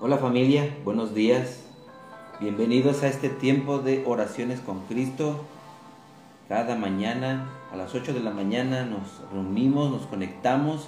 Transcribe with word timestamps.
Hola 0.00 0.18
familia, 0.18 0.76
buenos 0.84 1.12
días. 1.12 1.64
Bienvenidos 2.38 3.02
a 3.02 3.08
este 3.08 3.28
tiempo 3.28 3.80
de 3.80 4.04
oraciones 4.06 4.60
con 4.60 4.82
Cristo. 4.82 5.44
Cada 6.48 6.76
mañana 6.76 7.50
a 7.72 7.76
las 7.76 7.96
8 7.96 8.14
de 8.14 8.20
la 8.20 8.30
mañana 8.30 8.84
nos 8.84 9.20
reunimos, 9.32 9.90
nos 9.90 10.02
conectamos, 10.02 10.86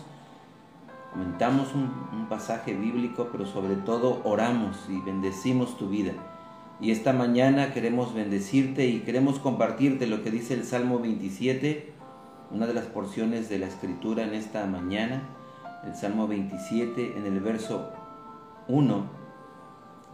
comentamos 1.12 1.74
un, 1.74 1.92
un, 2.12 2.28
pasaje 2.28 2.72
bíblico, 2.72 3.30
pero 3.32 3.46
sobre 3.46 3.74
todo 3.74 4.20
oramos 4.22 4.76
y 4.88 5.00
bendecimos 5.00 5.76
tu 5.76 5.88
vida. 5.88 6.12
Y 6.80 6.92
esta 6.92 7.12
mañana 7.12 7.74
queremos 7.74 8.14
bendecirte 8.14 8.86
y 8.86 9.00
queremos 9.00 9.40
compartirte 9.40 10.06
lo 10.06 10.22
que 10.22 10.30
dice 10.30 10.54
el 10.54 10.62
Salmo 10.62 11.00
27, 11.00 11.92
una 12.52 12.68
de 12.68 12.74
las 12.74 12.84
porciones 12.84 13.48
de 13.48 13.58
la 13.58 13.66
escritura 13.66 14.22
en 14.22 14.34
esta 14.34 14.64
mañana. 14.66 15.22
El 15.84 15.96
Salmo 15.96 16.28
27 16.28 17.14
en 17.16 17.26
el 17.26 17.40
verso 17.40 17.90
1 18.70 19.04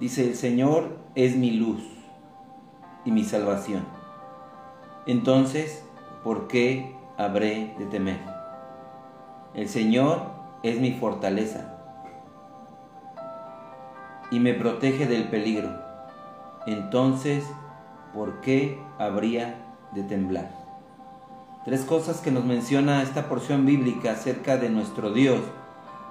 dice, 0.00 0.24
el 0.28 0.34
Señor 0.34 0.96
es 1.14 1.36
mi 1.36 1.50
luz 1.52 1.82
y 3.04 3.10
mi 3.10 3.24
salvación. 3.24 3.84
Entonces, 5.06 5.84
¿por 6.24 6.48
qué 6.48 6.96
habré 7.16 7.74
de 7.78 7.86
temer? 7.86 8.18
El 9.54 9.68
Señor 9.68 10.22
es 10.62 10.80
mi 10.80 10.92
fortaleza 10.92 11.74
y 14.30 14.40
me 14.40 14.54
protege 14.54 15.06
del 15.06 15.28
peligro. 15.28 15.70
Entonces, 16.66 17.44
¿por 18.12 18.40
qué 18.40 18.82
habría 18.98 19.54
de 19.92 20.02
temblar? 20.02 20.50
Tres 21.64 21.84
cosas 21.84 22.20
que 22.20 22.30
nos 22.30 22.44
menciona 22.44 23.02
esta 23.02 23.28
porción 23.28 23.66
bíblica 23.66 24.12
acerca 24.12 24.56
de 24.56 24.70
nuestro 24.70 25.12
Dios. 25.12 25.40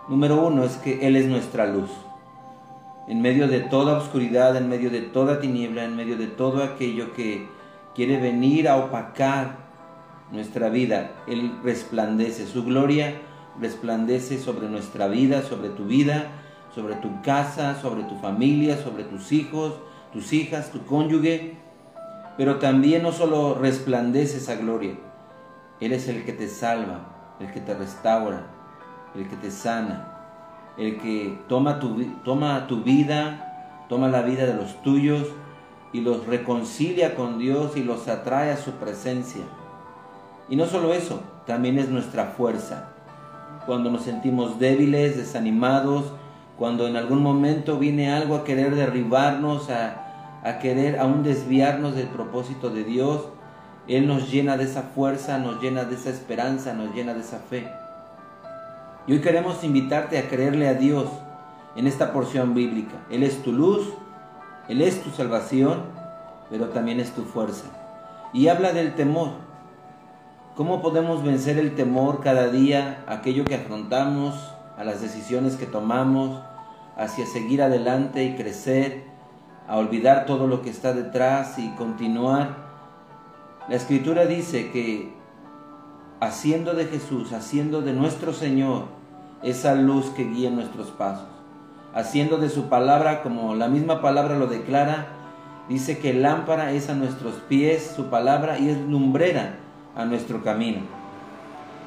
Número 0.07 0.45
uno 0.45 0.63
es 0.63 0.77
que 0.77 1.07
Él 1.07 1.15
es 1.15 1.27
nuestra 1.27 1.65
luz 1.65 1.89
en 3.07 3.21
medio 3.21 3.47
de 3.47 3.59
toda 3.59 3.97
oscuridad, 3.97 4.55
en 4.55 4.69
medio 4.69 4.89
de 4.89 5.01
toda 5.01 5.39
tiniebla, 5.39 5.83
en 5.83 5.95
medio 5.95 6.17
de 6.17 6.27
todo 6.27 6.63
aquello 6.63 7.13
que 7.13 7.47
quiere 7.93 8.19
venir 8.19 8.67
a 8.67 8.77
opacar 8.77 9.65
nuestra 10.31 10.69
vida, 10.69 11.11
Él 11.27 11.59
resplandece, 11.63 12.47
su 12.47 12.63
gloria 12.63 13.13
resplandece 13.59 14.39
sobre 14.39 14.67
nuestra 14.67 15.07
vida, 15.07 15.43
sobre 15.43 15.69
tu 15.69 15.85
vida, 15.85 16.27
sobre 16.73 16.95
tu 16.95 17.21
casa, 17.21 17.79
sobre 17.79 18.03
tu 18.03 18.17
familia, 18.17 18.77
sobre 18.77 19.03
tus 19.03 19.31
hijos, 19.31 19.75
tus 20.11 20.33
hijas, 20.33 20.71
tu 20.71 20.85
cónyuge, 20.85 21.57
pero 22.37 22.57
también 22.57 23.03
no 23.03 23.11
solo 23.11 23.55
resplandece 23.55 24.37
esa 24.37 24.55
gloria, 24.55 24.95
Él 25.79 25.93
es 25.93 26.07
el 26.07 26.25
que 26.25 26.33
te 26.33 26.47
salva, 26.47 27.35
el 27.39 27.51
que 27.51 27.61
te 27.61 27.73
restaura, 27.73 28.47
el 29.15 29.29
que 29.29 29.35
te 29.37 29.51
sana, 29.51 30.14
el 30.77 30.97
que 30.97 31.39
toma 31.47 31.79
tu, 31.79 32.03
toma 32.23 32.67
tu 32.67 32.83
vida, 32.83 33.85
toma 33.87 34.07
la 34.07 34.21
vida 34.21 34.45
de 34.45 34.55
los 34.55 34.81
tuyos 34.81 35.27
y 35.93 36.01
los 36.01 36.25
reconcilia 36.27 37.15
con 37.15 37.39
Dios 37.39 37.77
y 37.77 37.83
los 37.83 38.07
atrae 38.07 38.51
a 38.51 38.57
su 38.57 38.71
presencia. 38.71 39.43
Y 40.49 40.55
no 40.55 40.65
solo 40.65 40.93
eso, 40.93 41.21
también 41.45 41.79
es 41.79 41.89
nuestra 41.89 42.25
fuerza. 42.25 42.89
Cuando 43.65 43.89
nos 43.89 44.03
sentimos 44.03 44.59
débiles, 44.59 45.17
desanimados, 45.17 46.11
cuando 46.57 46.87
en 46.87 46.97
algún 46.97 47.21
momento 47.21 47.79
viene 47.79 48.11
algo 48.11 48.35
a 48.35 48.43
querer 48.43 48.75
derribarnos, 48.75 49.69
a, 49.69 50.41
a 50.43 50.59
querer 50.59 50.99
aún 50.99 51.23
desviarnos 51.23 51.95
del 51.95 52.07
propósito 52.07 52.69
de 52.69 52.83
Dios, 52.83 53.25
Él 53.87 54.07
nos 54.07 54.31
llena 54.31 54.57
de 54.57 54.65
esa 54.65 54.83
fuerza, 54.83 55.37
nos 55.37 55.61
llena 55.61 55.85
de 55.85 55.95
esa 55.95 56.09
esperanza, 56.09 56.73
nos 56.73 56.93
llena 56.93 57.13
de 57.13 57.21
esa 57.21 57.39
fe. 57.39 57.67
Y 59.07 59.13
hoy 59.13 59.21
queremos 59.21 59.63
invitarte 59.63 60.17
a 60.17 60.27
creerle 60.29 60.67
a 60.67 60.73
Dios 60.73 61.05
en 61.75 61.85
esta 61.85 62.11
porción 62.11 62.55
bíblica. 62.55 62.95
Él 63.11 63.21
es 63.21 63.43
tu 63.43 63.51
luz, 63.51 63.87
Él 64.67 64.81
es 64.81 65.03
tu 65.03 65.11
salvación, 65.11 65.83
pero 66.49 66.69
también 66.69 66.99
es 66.99 67.11
tu 67.11 67.21
fuerza. 67.21 67.65
Y 68.33 68.47
habla 68.47 68.73
del 68.73 68.95
temor. 68.95 69.29
¿Cómo 70.55 70.81
podemos 70.81 71.23
vencer 71.23 71.59
el 71.59 71.75
temor 71.75 72.21
cada 72.21 72.47
día, 72.47 73.03
aquello 73.07 73.45
que 73.45 73.55
afrontamos, 73.55 74.33
a 74.75 74.83
las 74.83 75.01
decisiones 75.01 75.55
que 75.55 75.67
tomamos, 75.67 76.41
hacia 76.97 77.27
seguir 77.27 77.61
adelante 77.61 78.23
y 78.23 78.35
crecer, 78.35 79.03
a 79.67 79.77
olvidar 79.77 80.25
todo 80.25 80.47
lo 80.47 80.63
que 80.63 80.71
está 80.71 80.93
detrás 80.93 81.59
y 81.59 81.69
continuar? 81.75 82.65
La 83.69 83.75
escritura 83.75 84.25
dice 84.25 84.71
que 84.71 85.13
haciendo 86.19 86.73
de 86.73 86.85
Jesús, 86.85 87.33
haciendo 87.33 87.81
de 87.81 87.93
nuestro 87.93 88.33
Señor 88.33 88.85
esa 89.43 89.75
luz 89.75 90.07
que 90.07 90.23
guía 90.23 90.49
nuestros 90.49 90.87
pasos, 90.87 91.27
haciendo 91.93 92.37
de 92.37 92.49
su 92.49 92.63
palabra, 92.69 93.21
como 93.21 93.55
la 93.55 93.67
misma 93.67 94.01
palabra 94.01 94.37
lo 94.37 94.47
declara, 94.47 95.07
dice 95.69 95.99
que 95.99 96.13
lámpara 96.13 96.71
es 96.71 96.89
a 96.89 96.95
nuestros 96.95 97.35
pies 97.47 97.93
su 97.95 98.05
palabra 98.05 98.59
y 98.59 98.69
es 98.69 98.77
lumbrera 98.77 99.57
a 99.95 100.05
nuestro 100.05 100.43
camino. 100.43 100.79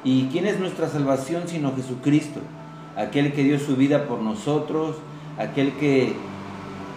¿Y 0.03 0.27
quién 0.27 0.45
es 0.45 0.59
nuestra 0.59 0.87
salvación 0.87 1.43
sino 1.47 1.75
Jesucristo? 1.75 2.39
Aquel 2.95 3.33
que 3.33 3.43
dio 3.43 3.59
su 3.59 3.75
vida 3.75 4.07
por 4.07 4.19
nosotros, 4.19 4.95
aquel 5.37 5.73
que 5.73 6.13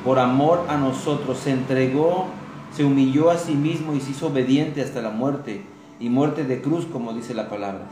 por 0.05 0.19
amor 0.19 0.65
a 0.69 0.77
nosotros 0.77 1.39
se 1.39 1.51
entregó, 1.51 2.27
se 2.73 2.85
humilló 2.85 3.31
a 3.31 3.39
sí 3.39 3.55
mismo 3.55 3.95
y 3.95 4.01
se 4.01 4.13
hizo 4.13 4.29
obediente 4.29 4.83
hasta 4.83 5.03
la 5.03 5.11
muerte 5.11 5.65
y 6.03 6.11
muerte 6.11 6.43
de 6.43 6.61
cruz, 6.61 6.87
como 6.93 7.13
dice 7.13 7.33
la 7.33 7.49
palabra. 7.49 7.83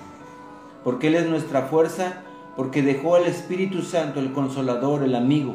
Porque 0.83 1.07
Él 1.07 1.15
es 1.15 1.29
nuestra 1.29 1.63
fuerza, 1.63 2.23
porque 2.57 2.83
dejó 2.83 3.15
al 3.15 3.27
Espíritu 3.27 3.83
Santo, 3.83 4.19
el 4.19 4.33
consolador, 4.33 5.05
el 5.05 5.15
amigo, 5.15 5.55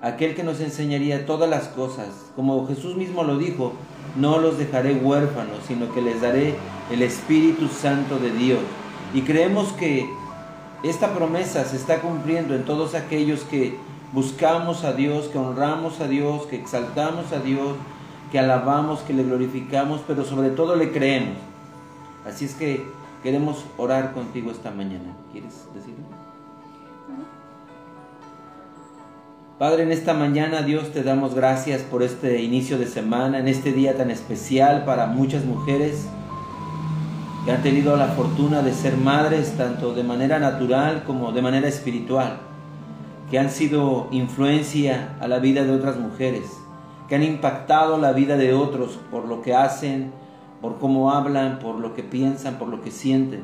aquel 0.00 0.34
que 0.34 0.42
nos 0.42 0.60
enseñaría 0.60 1.26
todas 1.26 1.50
las 1.50 1.68
cosas. 1.68 2.08
Como 2.34 2.66
Jesús 2.66 2.96
mismo 2.96 3.24
lo 3.24 3.36
dijo, 3.36 3.74
no 4.16 4.38
los 4.38 4.56
dejaré 4.56 4.94
huérfanos, 4.94 5.58
sino 5.68 5.92
que 5.92 6.00
les 6.00 6.22
daré 6.22 6.54
el 6.90 7.02
Espíritu 7.02 7.68
Santo 7.68 8.18
de 8.18 8.30
Dios. 8.30 8.60
Y 9.12 9.20
creemos 9.20 9.72
que 9.72 10.08
esta 10.82 11.14
promesa 11.14 11.64
se 11.64 11.76
está 11.76 12.00
cumpliendo 12.00 12.54
en 12.54 12.64
todos 12.64 12.94
aquellos 12.94 13.42
que 13.42 13.76
buscamos 14.12 14.84
a 14.84 14.94
Dios, 14.94 15.28
que 15.28 15.38
honramos 15.38 16.00
a 16.00 16.08
Dios, 16.08 16.46
que 16.46 16.56
exaltamos 16.56 17.32
a 17.32 17.40
Dios, 17.40 17.74
que 18.34 18.40
alabamos, 18.40 18.98
que 19.02 19.12
le 19.12 19.22
glorificamos, 19.22 20.00
pero 20.08 20.24
sobre 20.24 20.50
todo 20.50 20.74
le 20.74 20.90
creemos. 20.90 21.36
Así 22.26 22.46
es 22.46 22.54
que 22.54 22.84
queremos 23.22 23.64
orar 23.76 24.12
contigo 24.12 24.50
esta 24.50 24.72
mañana. 24.72 25.14
¿Quieres 25.30 25.68
decirlo? 25.72 26.04
Padre, 29.56 29.84
en 29.84 29.92
esta 29.92 30.14
mañana 30.14 30.62
Dios 30.62 30.90
te 30.90 31.04
damos 31.04 31.36
gracias 31.36 31.82
por 31.82 32.02
este 32.02 32.42
inicio 32.42 32.76
de 32.76 32.88
semana, 32.88 33.38
en 33.38 33.46
este 33.46 33.70
día 33.70 33.96
tan 33.96 34.10
especial 34.10 34.84
para 34.84 35.06
muchas 35.06 35.44
mujeres 35.44 36.08
que 37.44 37.52
han 37.52 37.62
tenido 37.62 37.96
la 37.96 38.08
fortuna 38.08 38.62
de 38.62 38.72
ser 38.72 38.96
madres 38.96 39.56
tanto 39.56 39.94
de 39.94 40.02
manera 40.02 40.40
natural 40.40 41.04
como 41.06 41.30
de 41.30 41.40
manera 41.40 41.68
espiritual, 41.68 42.38
que 43.30 43.38
han 43.38 43.48
sido 43.48 44.08
influencia 44.10 45.14
a 45.20 45.28
la 45.28 45.38
vida 45.38 45.62
de 45.62 45.70
otras 45.70 45.98
mujeres 45.98 46.63
que 47.08 47.16
han 47.16 47.22
impactado 47.22 47.98
la 47.98 48.12
vida 48.12 48.36
de 48.36 48.54
otros 48.54 48.98
por 49.10 49.26
lo 49.26 49.42
que 49.42 49.54
hacen, 49.54 50.12
por 50.60 50.78
cómo 50.78 51.10
hablan, 51.10 51.58
por 51.58 51.76
lo 51.76 51.94
que 51.94 52.02
piensan, 52.02 52.58
por 52.58 52.68
lo 52.68 52.80
que 52.80 52.90
sienten, 52.90 53.42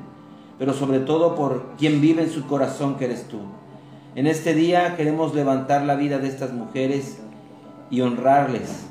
pero 0.59 0.73
sobre 0.73 1.01
todo 1.01 1.35
por 1.35 1.75
quien 1.77 2.01
vive 2.01 2.23
en 2.23 2.31
su 2.31 2.47
corazón 2.47 2.97
que 2.97 3.05
eres 3.07 3.29
tú. 3.29 3.41
En 4.15 4.27
este 4.27 4.55
día 4.55 4.97
queremos 4.97 5.35
levantar 5.35 5.83
la 5.83 5.97
vida 5.97 6.19
de 6.19 6.29
estas 6.29 6.53
mujeres 6.53 7.21
y 7.91 8.01
honrarles, 8.01 8.87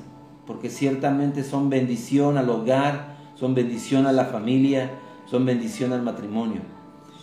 porque 0.46 0.70
ciertamente 0.70 1.44
son 1.44 1.70
bendición 1.70 2.38
al 2.38 2.50
hogar, 2.50 3.18
son 3.36 3.56
bendición 3.56 4.06
a 4.06 4.12
la 4.12 4.26
familia, 4.26 4.92
son 5.26 5.46
bendición 5.46 5.94
al 5.94 6.02
matrimonio. 6.02 6.62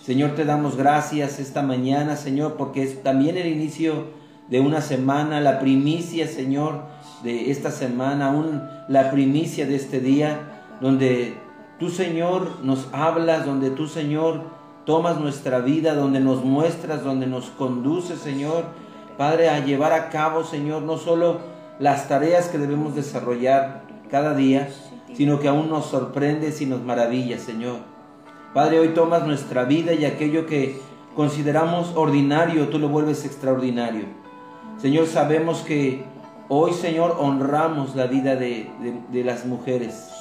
Señor, 0.03 0.37
te 0.37 0.45
damos 0.45 0.77
gracias 0.77 1.41
esta 1.41 1.63
mañana, 1.63 2.17
Señor, 2.17 2.55
porque 2.57 2.83
es 2.83 3.03
también 3.03 3.37
el 3.37 3.49
inicio 3.49 4.05
de 4.49 4.61
una 4.61 4.81
semana, 4.81 5.41
la 5.41 5.59
primicia, 5.59 6.29
Señor, 6.29 6.83
de 7.23 7.51
esta 7.51 7.71
semana, 7.71 8.29
aún 8.29 8.63
la 8.89 9.11
primicia 9.11 9.67
de 9.67 9.77
este 9.77 10.01
día, 10.01 10.63
donde 10.81 11.39
tú, 11.79 11.91
Señor, 11.91 12.61
nos 12.63 12.89
hablas, 12.93 13.45
donde 13.45 13.71
tú, 13.71 13.89
Señor, 13.89 14.43
tomas 14.85 15.19
nuestra 15.19 15.59
vida, 15.61 15.95
donde 15.95 16.21
nos 16.21 16.45
muestras, 16.45 17.03
donde 17.03 17.27
nos 17.27 17.47
conduces, 17.47 18.21
Señor, 18.21 18.65
Padre, 19.19 19.49
a 19.49 19.65
llevar 19.65 19.93
a 19.93 20.11
cabo, 20.11 20.45
Señor, 20.45 20.83
no 20.83 20.99
solo 20.99 21.39
las 21.79 22.09
tareas 22.09 22.49
que 22.49 22.59
debemos 22.59 22.95
desarrollar 22.95 23.83
cada 24.11 24.35
día, 24.35 24.69
sino 25.15 25.41
que 25.41 25.49
aún 25.49 25.69
nos 25.69 25.87
sorprendes 25.87 26.61
y 26.61 26.67
nos 26.67 26.83
maravillas, 26.83 27.41
Señor. 27.43 27.79
Padre, 28.55 28.79
hoy 28.79 28.89
tomas 28.89 29.27
nuestra 29.27 29.65
vida 29.65 29.93
y 29.95 30.05
aquello 30.05 30.47
que 30.47 30.79
consideramos 31.15 31.93
ordinario, 31.97 32.69
tú 32.69 32.79
lo 32.79 32.89
vuelves 32.89 33.25
extraordinario. 33.25 34.26
Señor, 34.79 35.07
sabemos 35.07 35.61
que 35.61 36.05
Hoy, 36.49 36.75
Señor, 36.75 37.17
honramos 37.19 37.97
la 37.97 38.07
vida 38.07 38.37
de, 38.37 38.71
las 39.25 39.47
mujeres. 39.47 40.13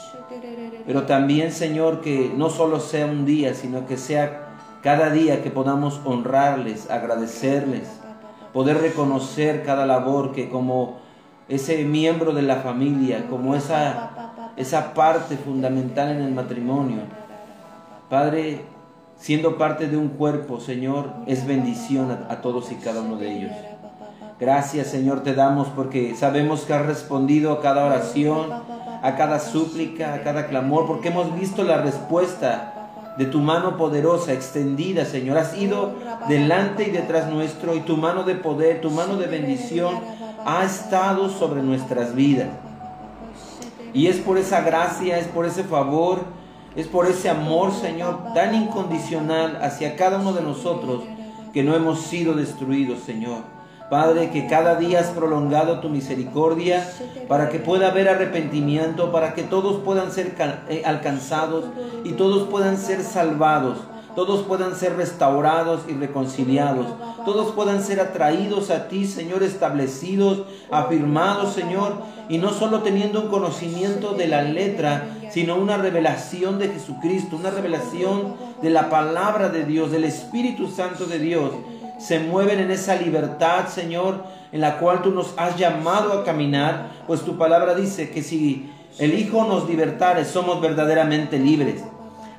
Pero 0.87 1.03
también, 1.03 1.51
Señor, 1.51 2.01
que 2.01 2.31
no 2.35 2.49
solo 2.49 2.79
sea 2.79 3.05
un 3.05 3.25
día, 3.25 3.53
sino 3.53 3.85
que 3.85 3.95
sea 3.95 4.47
cada 4.81 5.11
día 5.11 5.43
que 5.43 5.51
podamos 5.51 6.01
honrarles, 6.03 6.89
agradecerles, 6.89 7.87
poder 8.53 8.81
reconocer 8.81 9.63
cada 9.63 9.85
labor 9.85 10.31
que 10.31 10.49
como 10.49 10.97
ese 11.47 11.83
miembro 11.83 12.33
de 12.33 12.41
la 12.41 12.55
familia, 12.55 13.27
como 13.29 13.55
esa, 13.55 14.51
esa 14.57 14.95
parte 14.95 15.37
fundamental 15.37 16.09
en 16.09 16.23
el 16.23 16.33
matrimonio. 16.33 17.01
Padre, 18.09 18.61
siendo 19.15 19.59
parte 19.59 19.87
de 19.87 19.97
un 19.97 20.09
cuerpo, 20.09 20.59
Señor, 20.59 21.11
es 21.27 21.45
bendición 21.45 22.25
a 22.27 22.41
todos 22.41 22.71
y 22.71 22.75
cada 22.75 23.01
uno 23.01 23.17
de 23.17 23.31
ellos. 23.31 23.51
Gracias, 24.37 24.87
Señor, 24.87 25.23
te 25.23 25.33
damos 25.33 25.69
porque 25.69 26.13
sabemos 26.15 26.61
que 26.61 26.73
has 26.73 26.85
respondido 26.85 27.53
a 27.53 27.61
cada 27.61 27.85
oración, 27.85 28.51
a 29.01 29.15
cada 29.15 29.39
súplica, 29.39 30.13
a 30.13 30.23
cada 30.23 30.47
clamor, 30.47 30.87
porque 30.87 31.07
hemos 31.07 31.33
visto 31.39 31.63
la 31.63 31.77
respuesta 31.77 33.13
de 33.17 33.25
tu 33.25 33.39
mano 33.39 33.77
poderosa 33.77 34.33
extendida, 34.33 35.05
Señor. 35.05 35.37
Has 35.37 35.57
ido 35.57 35.93
delante 36.27 36.85
y 36.85 36.91
detrás 36.91 37.29
nuestro 37.29 37.75
y 37.75 37.79
tu 37.81 37.95
mano 37.95 38.23
de 38.23 38.35
poder, 38.35 38.81
tu 38.81 38.91
mano 38.91 39.15
de 39.15 39.27
bendición 39.27 39.99
ha 40.45 40.65
estado 40.65 41.29
sobre 41.29 41.63
nuestras 41.63 42.13
vidas. 42.13 42.49
Y 43.93 44.07
es 44.07 44.17
por 44.17 44.37
esa 44.37 44.59
gracia, 44.59 45.17
es 45.17 45.27
por 45.27 45.45
ese 45.45 45.63
favor, 45.63 46.19
es 46.75 46.87
por 46.87 47.07
ese 47.07 47.29
amor, 47.29 47.71
Señor, 47.71 48.33
tan 48.33 48.53
incondicional 48.53 49.59
hacia 49.61 49.95
cada 49.95 50.19
uno 50.19 50.33
de 50.33 50.41
nosotros 50.41 51.03
que 51.53 51.63
no 51.63 51.73
hemos 51.73 52.01
sido 52.01 52.33
destruidos, 52.33 52.99
Señor. 52.99 53.54
Padre, 53.89 54.31
que 54.31 54.47
cada 54.47 54.75
día 54.75 54.99
has 54.99 55.07
prolongado 55.07 55.79
tu 55.79 55.89
misericordia 55.89 56.89
para 57.27 57.49
que 57.49 57.59
pueda 57.59 57.89
haber 57.89 58.09
arrepentimiento, 58.09 59.11
para 59.11 59.35
que 59.35 59.43
todos 59.43 59.83
puedan 59.83 60.11
ser 60.11 60.35
eh, 60.69 60.81
alcanzados 60.85 61.65
y 62.03 62.13
todos 62.13 62.47
puedan 62.47 62.77
ser 62.77 63.03
salvados, 63.03 63.77
todos 64.15 64.41
puedan 64.41 64.75
ser 64.75 64.95
restaurados 64.95 65.81
y 65.87 65.93
reconciliados, 65.93 66.87
todos 67.25 67.53
puedan 67.53 67.83
ser 67.83 67.99
atraídos 67.99 68.71
a 68.71 68.87
ti, 68.87 69.05
Señor, 69.05 69.43
establecidos, 69.43 70.45
afirmados, 70.71 71.53
Señor, 71.53 71.93
y 72.27 72.39
no 72.39 72.49
solo 72.53 72.81
teniendo 72.81 73.21
un 73.21 73.27
conocimiento 73.27 74.13
de 74.13 74.27
la 74.27 74.41
letra, 74.41 75.09
sino 75.29 75.57
una 75.57 75.77
revelación 75.77 76.57
de 76.57 76.69
Jesucristo, 76.69 77.35
una 77.35 77.51
revelación 77.51 78.33
de 78.63 78.69
la 78.71 78.89
palabra 78.89 79.49
de 79.49 79.63
Dios, 79.63 79.91
del 79.91 80.05
Espíritu 80.05 80.69
Santo 80.69 81.05
de 81.05 81.19
Dios 81.19 81.51
se 81.99 82.19
mueven 82.19 82.59
en 82.59 82.71
esa 82.71 82.95
libertad, 82.95 83.67
Señor, 83.67 84.23
en 84.51 84.61
la 84.61 84.77
cual 84.77 85.01
tú 85.01 85.11
nos 85.11 85.33
has 85.37 85.57
llamado 85.57 86.13
a 86.13 86.23
caminar, 86.23 86.91
pues 87.07 87.21
tu 87.21 87.37
palabra 87.37 87.75
dice 87.75 88.09
que 88.09 88.23
si 88.23 88.69
el 88.99 89.17
Hijo 89.17 89.43
nos 89.45 89.67
libertare, 89.67 90.25
somos 90.25 90.61
verdaderamente 90.61 91.37
libres. 91.37 91.83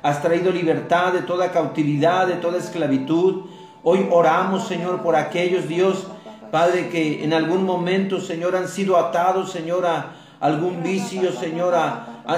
Has 0.03 0.21
traído 0.21 0.51
libertad 0.51 1.13
de 1.13 1.21
toda 1.21 1.51
cautividad, 1.51 2.27
de 2.27 2.35
toda 2.35 2.57
esclavitud. 2.57 3.45
Hoy 3.83 4.07
oramos, 4.09 4.67
Señor, 4.67 5.01
por 5.01 5.15
aquellos, 5.15 5.67
Dios, 5.67 6.07
Padre, 6.51 6.89
que 6.89 7.23
en 7.23 7.33
algún 7.33 7.65
momento, 7.65 8.21
Señor, 8.21 8.55
han 8.55 8.67
sido 8.67 8.97
atados, 8.97 9.51
Señor, 9.51 9.85
a 9.85 10.13
algún 10.39 10.81
vicio, 10.83 11.31
Señor, 11.31 11.73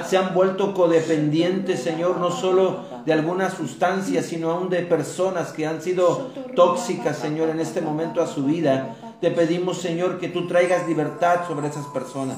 se 0.06 0.18
han 0.18 0.34
vuelto 0.34 0.74
codependientes, 0.74 1.82
Señor, 1.82 2.18
no 2.18 2.32
solo 2.32 2.82
de 3.06 3.14
alguna 3.14 3.50
sustancia, 3.50 4.22
sino 4.22 4.52
aún 4.52 4.70
de 4.70 4.82
personas 4.84 5.52
que 5.52 5.66
han 5.66 5.82
sido 5.82 6.30
tóxicas, 6.56 7.18
Señor, 7.18 7.50
en 7.50 7.60
este 7.60 7.82
momento 7.82 8.22
a 8.22 8.28
su 8.28 8.44
vida. 8.44 8.96
Te 9.20 9.32
pedimos, 9.32 9.80
Señor, 9.80 10.20
que 10.20 10.28
tú 10.28 10.48
traigas 10.48 10.88
libertad 10.88 11.42
sobre 11.48 11.68
esas 11.68 11.86
personas. 11.88 12.38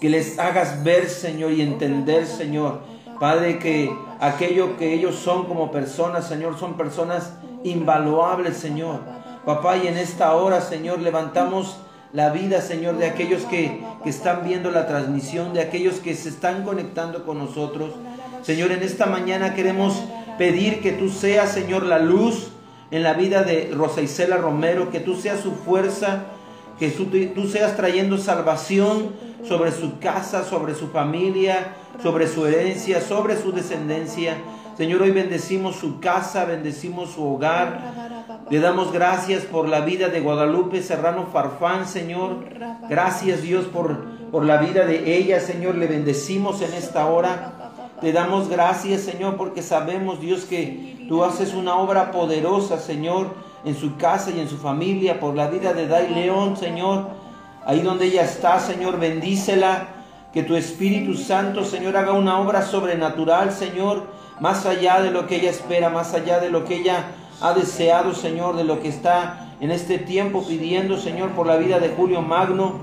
Que 0.00 0.10
les 0.10 0.38
hagas 0.38 0.84
ver, 0.84 1.08
Señor, 1.08 1.52
y 1.52 1.62
entender, 1.62 2.26
Señor. 2.26 2.80
Padre, 3.18 3.58
que 3.58 3.96
aquello 4.20 4.76
que 4.76 4.92
ellos 4.92 5.16
son 5.16 5.46
como 5.46 5.70
personas, 5.70 6.26
Señor, 6.26 6.58
son 6.58 6.76
personas 6.76 7.32
invaluables, 7.64 8.56
Señor. 8.56 9.00
Papá, 9.46 9.76
y 9.76 9.86
en 9.86 9.96
esta 9.96 10.34
hora, 10.34 10.60
Señor, 10.60 11.00
levantamos 11.00 11.78
la 12.12 12.30
vida, 12.30 12.60
Señor, 12.60 12.98
de 12.98 13.06
aquellos 13.06 13.42
que, 13.44 13.82
que, 14.02 14.10
están 14.10 14.44
viendo 14.44 14.70
la 14.70 14.86
transmisión, 14.86 15.54
de 15.54 15.62
aquellos 15.62 16.00
que 16.00 16.14
se 16.14 16.28
están 16.28 16.62
conectando 16.64 17.24
con 17.24 17.38
nosotros. 17.38 17.94
Señor, 18.42 18.72
en 18.72 18.82
esta 18.82 19.06
mañana 19.06 19.54
queremos 19.54 20.02
pedir 20.36 20.80
que 20.82 20.92
tú 20.92 21.08
seas, 21.08 21.52
Señor, 21.52 21.84
la 21.84 21.98
luz 21.98 22.48
en 22.90 23.02
la 23.02 23.14
vida 23.14 23.42
de 23.42 23.70
Rosa 23.72 24.02
Isela 24.02 24.36
Romero, 24.36 24.90
que 24.90 25.00
tú 25.00 25.16
seas 25.16 25.40
su 25.40 25.52
fuerza, 25.52 26.24
que 26.78 26.90
tú 26.90 27.48
seas 27.48 27.76
trayendo 27.76 28.18
salvación 28.18 29.12
sobre 29.46 29.72
su 29.72 29.98
casa, 29.98 30.44
sobre 30.44 30.74
su 30.74 30.88
familia, 30.88 31.74
sobre 32.02 32.26
su 32.26 32.46
herencia, 32.46 33.00
sobre 33.00 33.40
su 33.40 33.52
descendencia. 33.52 34.36
Señor, 34.76 35.02
hoy 35.02 35.10
bendecimos 35.10 35.76
su 35.76 36.00
casa, 36.00 36.44
bendecimos 36.44 37.10
su 37.10 37.24
hogar. 37.24 38.11
Le 38.52 38.60
damos 38.60 38.92
gracias 38.92 39.44
por 39.44 39.66
la 39.66 39.80
vida 39.80 40.10
de 40.10 40.20
Guadalupe 40.20 40.82
Serrano 40.82 41.26
Farfán, 41.32 41.88
Señor. 41.88 42.44
Gracias 42.86 43.40
Dios 43.40 43.64
por, 43.64 44.04
por 44.30 44.44
la 44.44 44.58
vida 44.58 44.84
de 44.84 45.16
ella, 45.16 45.40
Señor. 45.40 45.76
Le 45.76 45.86
bendecimos 45.86 46.60
en 46.60 46.74
esta 46.74 47.06
hora. 47.06 47.54
Te 48.02 48.12
damos 48.12 48.50
gracias, 48.50 49.00
Señor, 49.00 49.38
porque 49.38 49.62
sabemos, 49.62 50.20
Dios, 50.20 50.44
que 50.44 51.02
tú 51.08 51.24
haces 51.24 51.54
una 51.54 51.76
obra 51.76 52.10
poderosa, 52.10 52.78
Señor, 52.78 53.28
en 53.64 53.74
su 53.74 53.96
casa 53.96 54.30
y 54.30 54.40
en 54.40 54.50
su 54.50 54.58
familia, 54.58 55.18
por 55.18 55.34
la 55.34 55.48
vida 55.48 55.72
de 55.72 55.88
Dai 55.88 56.12
León, 56.12 56.58
Señor. 56.58 57.06
Ahí 57.64 57.80
donde 57.80 58.04
ella 58.04 58.24
está, 58.24 58.60
Señor, 58.60 59.00
bendícela. 59.00 59.88
Que 60.34 60.42
tu 60.42 60.56
Espíritu 60.56 61.14
Santo, 61.14 61.64
Señor, 61.64 61.96
haga 61.96 62.12
una 62.12 62.38
obra 62.38 62.60
sobrenatural, 62.60 63.50
Señor 63.50 64.20
más 64.40 64.66
allá 64.66 65.00
de 65.00 65.12
lo 65.12 65.28
que 65.28 65.36
ella 65.36 65.50
espera, 65.50 65.88
más 65.88 66.14
allá 66.14 66.40
de 66.40 66.50
lo 66.50 66.64
que 66.64 66.74
ella 66.74 67.04
ha 67.42 67.54
deseado, 67.54 68.14
Señor, 68.14 68.56
de 68.56 68.64
lo 68.64 68.80
que 68.80 68.88
está 68.88 69.48
en 69.60 69.70
este 69.70 69.98
tiempo 69.98 70.44
pidiendo, 70.46 70.96
Señor, 70.96 71.30
por 71.30 71.46
la 71.46 71.56
vida 71.56 71.80
de 71.80 71.90
Julio 71.90 72.22
Magno. 72.22 72.74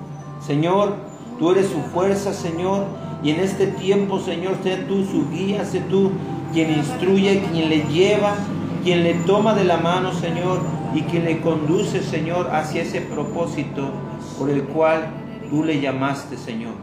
Señor, 0.45 0.95
tú 1.39 1.51
eres 1.51 1.67
su 1.67 1.79
fuerza, 1.93 2.33
Señor, 2.33 2.85
y 3.23 3.31
en 3.31 3.39
este 3.39 3.67
tiempo, 3.67 4.19
Señor, 4.19 4.57
sé 4.63 4.77
tú 4.77 5.05
su 5.05 5.29
guía, 5.29 5.65
sé 5.65 5.79
tú 5.81 6.11
quien 6.53 6.71
instruye, 6.71 7.41
quien 7.51 7.69
le 7.69 7.83
lleva, 7.87 8.35
quien 8.83 9.03
le 9.03 9.13
toma 9.13 9.53
de 9.53 9.63
la 9.63 9.77
mano, 9.77 10.13
Señor, 10.13 10.59
y 10.93 11.01
quien 11.03 11.25
le 11.25 11.41
conduce, 11.41 12.01
Señor, 12.01 12.49
hacia 12.51 12.81
ese 12.81 13.01
propósito 13.01 13.89
por 14.37 14.49
el 14.49 14.63
cual 14.63 15.07
tú 15.49 15.63
le 15.63 15.79
llamaste, 15.79 16.37
Señor. 16.37 16.73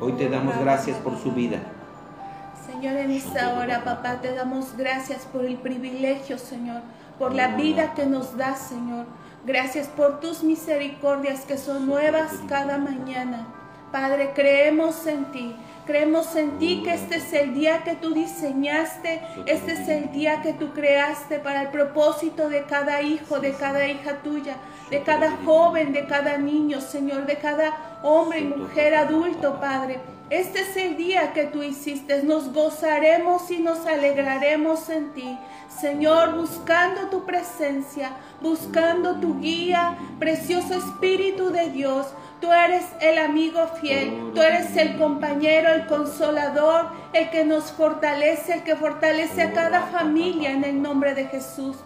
Hoy 0.00 0.12
te 0.12 0.28
damos 0.28 0.58
gracias 0.58 0.98
por 0.98 1.18
su 1.18 1.32
vida. 1.32 1.58
Señor, 2.66 2.96
en 2.96 3.10
esta 3.10 3.54
hora, 3.54 3.84
papá, 3.84 4.20
te 4.20 4.34
damos 4.34 4.76
gracias 4.76 5.26
por 5.32 5.44
el 5.44 5.56
privilegio, 5.56 6.38
Señor, 6.38 6.82
por 7.18 7.34
la 7.34 7.48
vida 7.48 7.94
que 7.94 8.06
nos 8.06 8.36
das, 8.36 8.68
Señor. 8.68 9.06
Gracias 9.46 9.88
por 9.88 10.20
tus 10.20 10.42
misericordias 10.42 11.42
que 11.42 11.58
son 11.58 11.86
nuevas 11.86 12.32
cada 12.48 12.78
mañana. 12.78 13.46
Padre, 13.92 14.32
creemos 14.34 15.06
en 15.06 15.26
ti. 15.26 15.54
Creemos 15.86 16.34
en 16.34 16.58
ti 16.58 16.82
que 16.82 16.94
este 16.94 17.16
es 17.16 17.32
el 17.34 17.52
día 17.52 17.84
que 17.84 17.94
tú 17.94 18.14
diseñaste, 18.14 19.20
este 19.44 19.72
es 19.72 19.88
el 19.88 20.10
día 20.12 20.40
que 20.40 20.54
tú 20.54 20.72
creaste 20.72 21.38
para 21.38 21.60
el 21.60 21.68
propósito 21.68 22.48
de 22.48 22.64
cada 22.64 23.02
hijo, 23.02 23.38
de 23.38 23.52
cada 23.52 23.86
hija 23.86 24.22
tuya, 24.22 24.56
de 24.90 25.02
cada 25.02 25.36
joven, 25.44 25.92
de 25.92 26.06
cada 26.06 26.38
niño, 26.38 26.80
Señor, 26.80 27.26
de 27.26 27.36
cada 27.36 28.00
hombre 28.02 28.40
y 28.40 28.44
mujer 28.44 28.94
adulto, 28.94 29.60
Padre. 29.60 30.00
Este 30.30 30.60
es 30.60 30.76
el 30.76 30.96
día 30.96 31.32
que 31.34 31.44
tú 31.44 31.62
hiciste. 31.62 32.22
Nos 32.22 32.52
gozaremos 32.52 33.50
y 33.50 33.58
nos 33.58 33.86
alegraremos 33.86 34.88
en 34.88 35.12
ti. 35.12 35.38
Señor, 35.68 36.34
buscando 36.36 37.08
tu 37.10 37.26
presencia, 37.26 38.12
buscando 38.40 39.20
tu 39.20 39.40
guía, 39.40 39.98
precioso 40.18 40.74
Espíritu 40.74 41.50
de 41.50 41.68
Dios. 41.70 42.06
Tú 42.40 42.50
eres 42.52 42.84
el 43.00 43.18
amigo 43.18 43.66
fiel, 43.80 44.32
tú 44.34 44.40
eres 44.40 44.76
el 44.76 44.96
compañero, 44.96 45.72
el 45.72 45.86
consolador, 45.86 46.90
el 47.12 47.30
que 47.30 47.44
nos 47.44 47.72
fortalece, 47.72 48.54
el 48.54 48.62
que 48.62 48.76
fortalece 48.76 49.42
a 49.42 49.52
cada 49.52 49.82
familia 49.82 50.52
en 50.52 50.64
el 50.64 50.80
nombre 50.80 51.14
de 51.14 51.26
Jesús. 51.26 51.76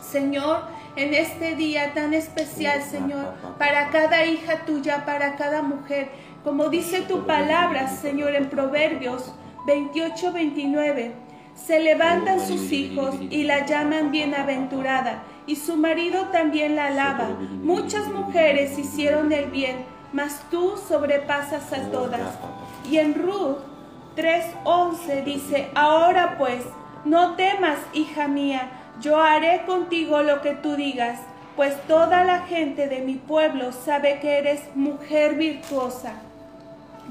Señor, 0.00 0.62
en 0.96 1.14
este 1.14 1.54
día 1.56 1.92
tan 1.94 2.14
especial, 2.14 2.82
Señor, 2.82 3.34
para 3.58 3.90
cada 3.90 4.24
hija 4.24 4.64
tuya, 4.64 5.04
para 5.04 5.36
cada 5.36 5.62
mujer, 5.62 6.10
como 6.46 6.68
dice 6.68 7.00
tu 7.00 7.26
palabra, 7.26 7.88
Señor, 7.88 8.36
en 8.36 8.48
Proverbios 8.48 9.34
28, 9.66 10.30
29. 10.30 11.12
Se 11.56 11.80
levantan 11.80 12.38
sus 12.38 12.70
hijos 12.70 13.16
y 13.30 13.42
la 13.42 13.66
llaman 13.66 14.12
bienaventurada, 14.12 15.24
y 15.48 15.56
su 15.56 15.76
marido 15.76 16.26
también 16.26 16.76
la 16.76 16.86
alaba. 16.86 17.30
Muchas 17.64 18.06
mujeres 18.06 18.78
hicieron 18.78 19.32
el 19.32 19.46
bien, 19.46 19.86
mas 20.12 20.40
tú 20.48 20.74
sobrepasas 20.88 21.72
a 21.72 21.90
todas. 21.90 22.38
Y 22.88 22.98
en 22.98 23.14
Ruth 23.14 23.56
3:11 24.14 25.24
dice, 25.24 25.68
ahora 25.74 26.38
pues, 26.38 26.62
no 27.04 27.34
temas, 27.34 27.80
hija 27.92 28.28
mía, 28.28 28.70
yo 29.00 29.20
haré 29.20 29.64
contigo 29.66 30.22
lo 30.22 30.42
que 30.42 30.52
tú 30.52 30.76
digas, 30.76 31.18
pues 31.56 31.74
toda 31.88 32.22
la 32.22 32.42
gente 32.42 32.86
de 32.86 33.00
mi 33.00 33.16
pueblo 33.16 33.72
sabe 33.72 34.20
que 34.20 34.38
eres 34.38 34.60
mujer 34.76 35.34
virtuosa. 35.34 36.22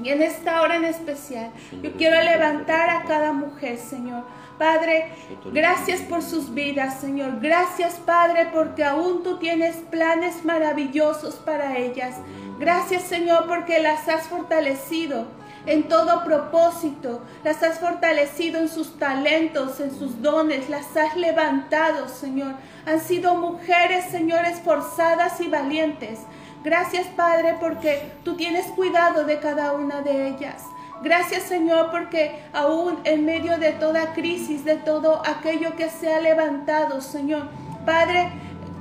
Y 0.02 0.10
en 0.10 0.22
esta 0.22 0.60
hora 0.62 0.76
en 0.76 0.84
especial, 0.84 1.50
yo 1.82 1.92
quiero 1.92 2.20
levantar 2.22 2.90
a 2.90 3.04
cada 3.04 3.32
mujer, 3.32 3.78
Señor, 3.78 4.24
Padre, 4.58 5.12
gracias 5.52 6.00
por 6.00 6.22
sus 6.22 6.54
vidas, 6.54 7.00
Señor. 7.00 7.40
Gracias, 7.40 7.94
Padre, 7.94 8.48
porque 8.52 8.84
aún 8.84 9.22
tú 9.22 9.38
tienes 9.38 9.76
planes 9.90 10.44
maravillosos 10.44 11.34
para 11.36 11.76
ellas. 11.76 12.16
Gracias, 12.58 13.02
Señor, 13.02 13.46
porque 13.46 13.80
las 13.80 14.08
has 14.08 14.28
fortalecido 14.28 15.26
en 15.66 15.88
todo 15.88 16.24
propósito, 16.24 17.20
las 17.44 17.62
has 17.62 17.80
fortalecido 17.80 18.60
en 18.60 18.68
sus 18.68 18.98
talentos, 18.98 19.80
en 19.80 19.90
sus 19.90 20.22
dones, 20.22 20.70
las 20.70 20.96
has 20.96 21.16
levantado, 21.16 22.08
Señor. 22.08 22.54
Han 22.86 23.00
sido 23.00 23.34
mujeres, 23.34 24.06
Señor, 24.10 24.44
esforzadas 24.44 25.40
y 25.40 25.48
valientes. 25.48 26.20
Gracias, 26.66 27.06
Padre, 27.06 27.54
porque 27.60 28.10
tú 28.24 28.34
tienes 28.34 28.66
cuidado 28.66 29.22
de 29.22 29.38
cada 29.38 29.70
una 29.70 30.02
de 30.02 30.26
ellas. 30.26 30.64
Gracias 31.00 31.44
Señor 31.44 31.92
porque 31.92 32.42
aún 32.52 32.98
en 33.04 33.24
medio 33.24 33.56
de 33.56 33.70
toda 33.70 34.14
crisis, 34.14 34.64
de 34.64 34.74
todo 34.74 35.22
aquello 35.24 35.76
que 35.76 35.88
se 35.88 36.12
ha 36.12 36.20
levantado, 36.20 37.00
Señor, 37.00 37.50
Padre, 37.84 38.32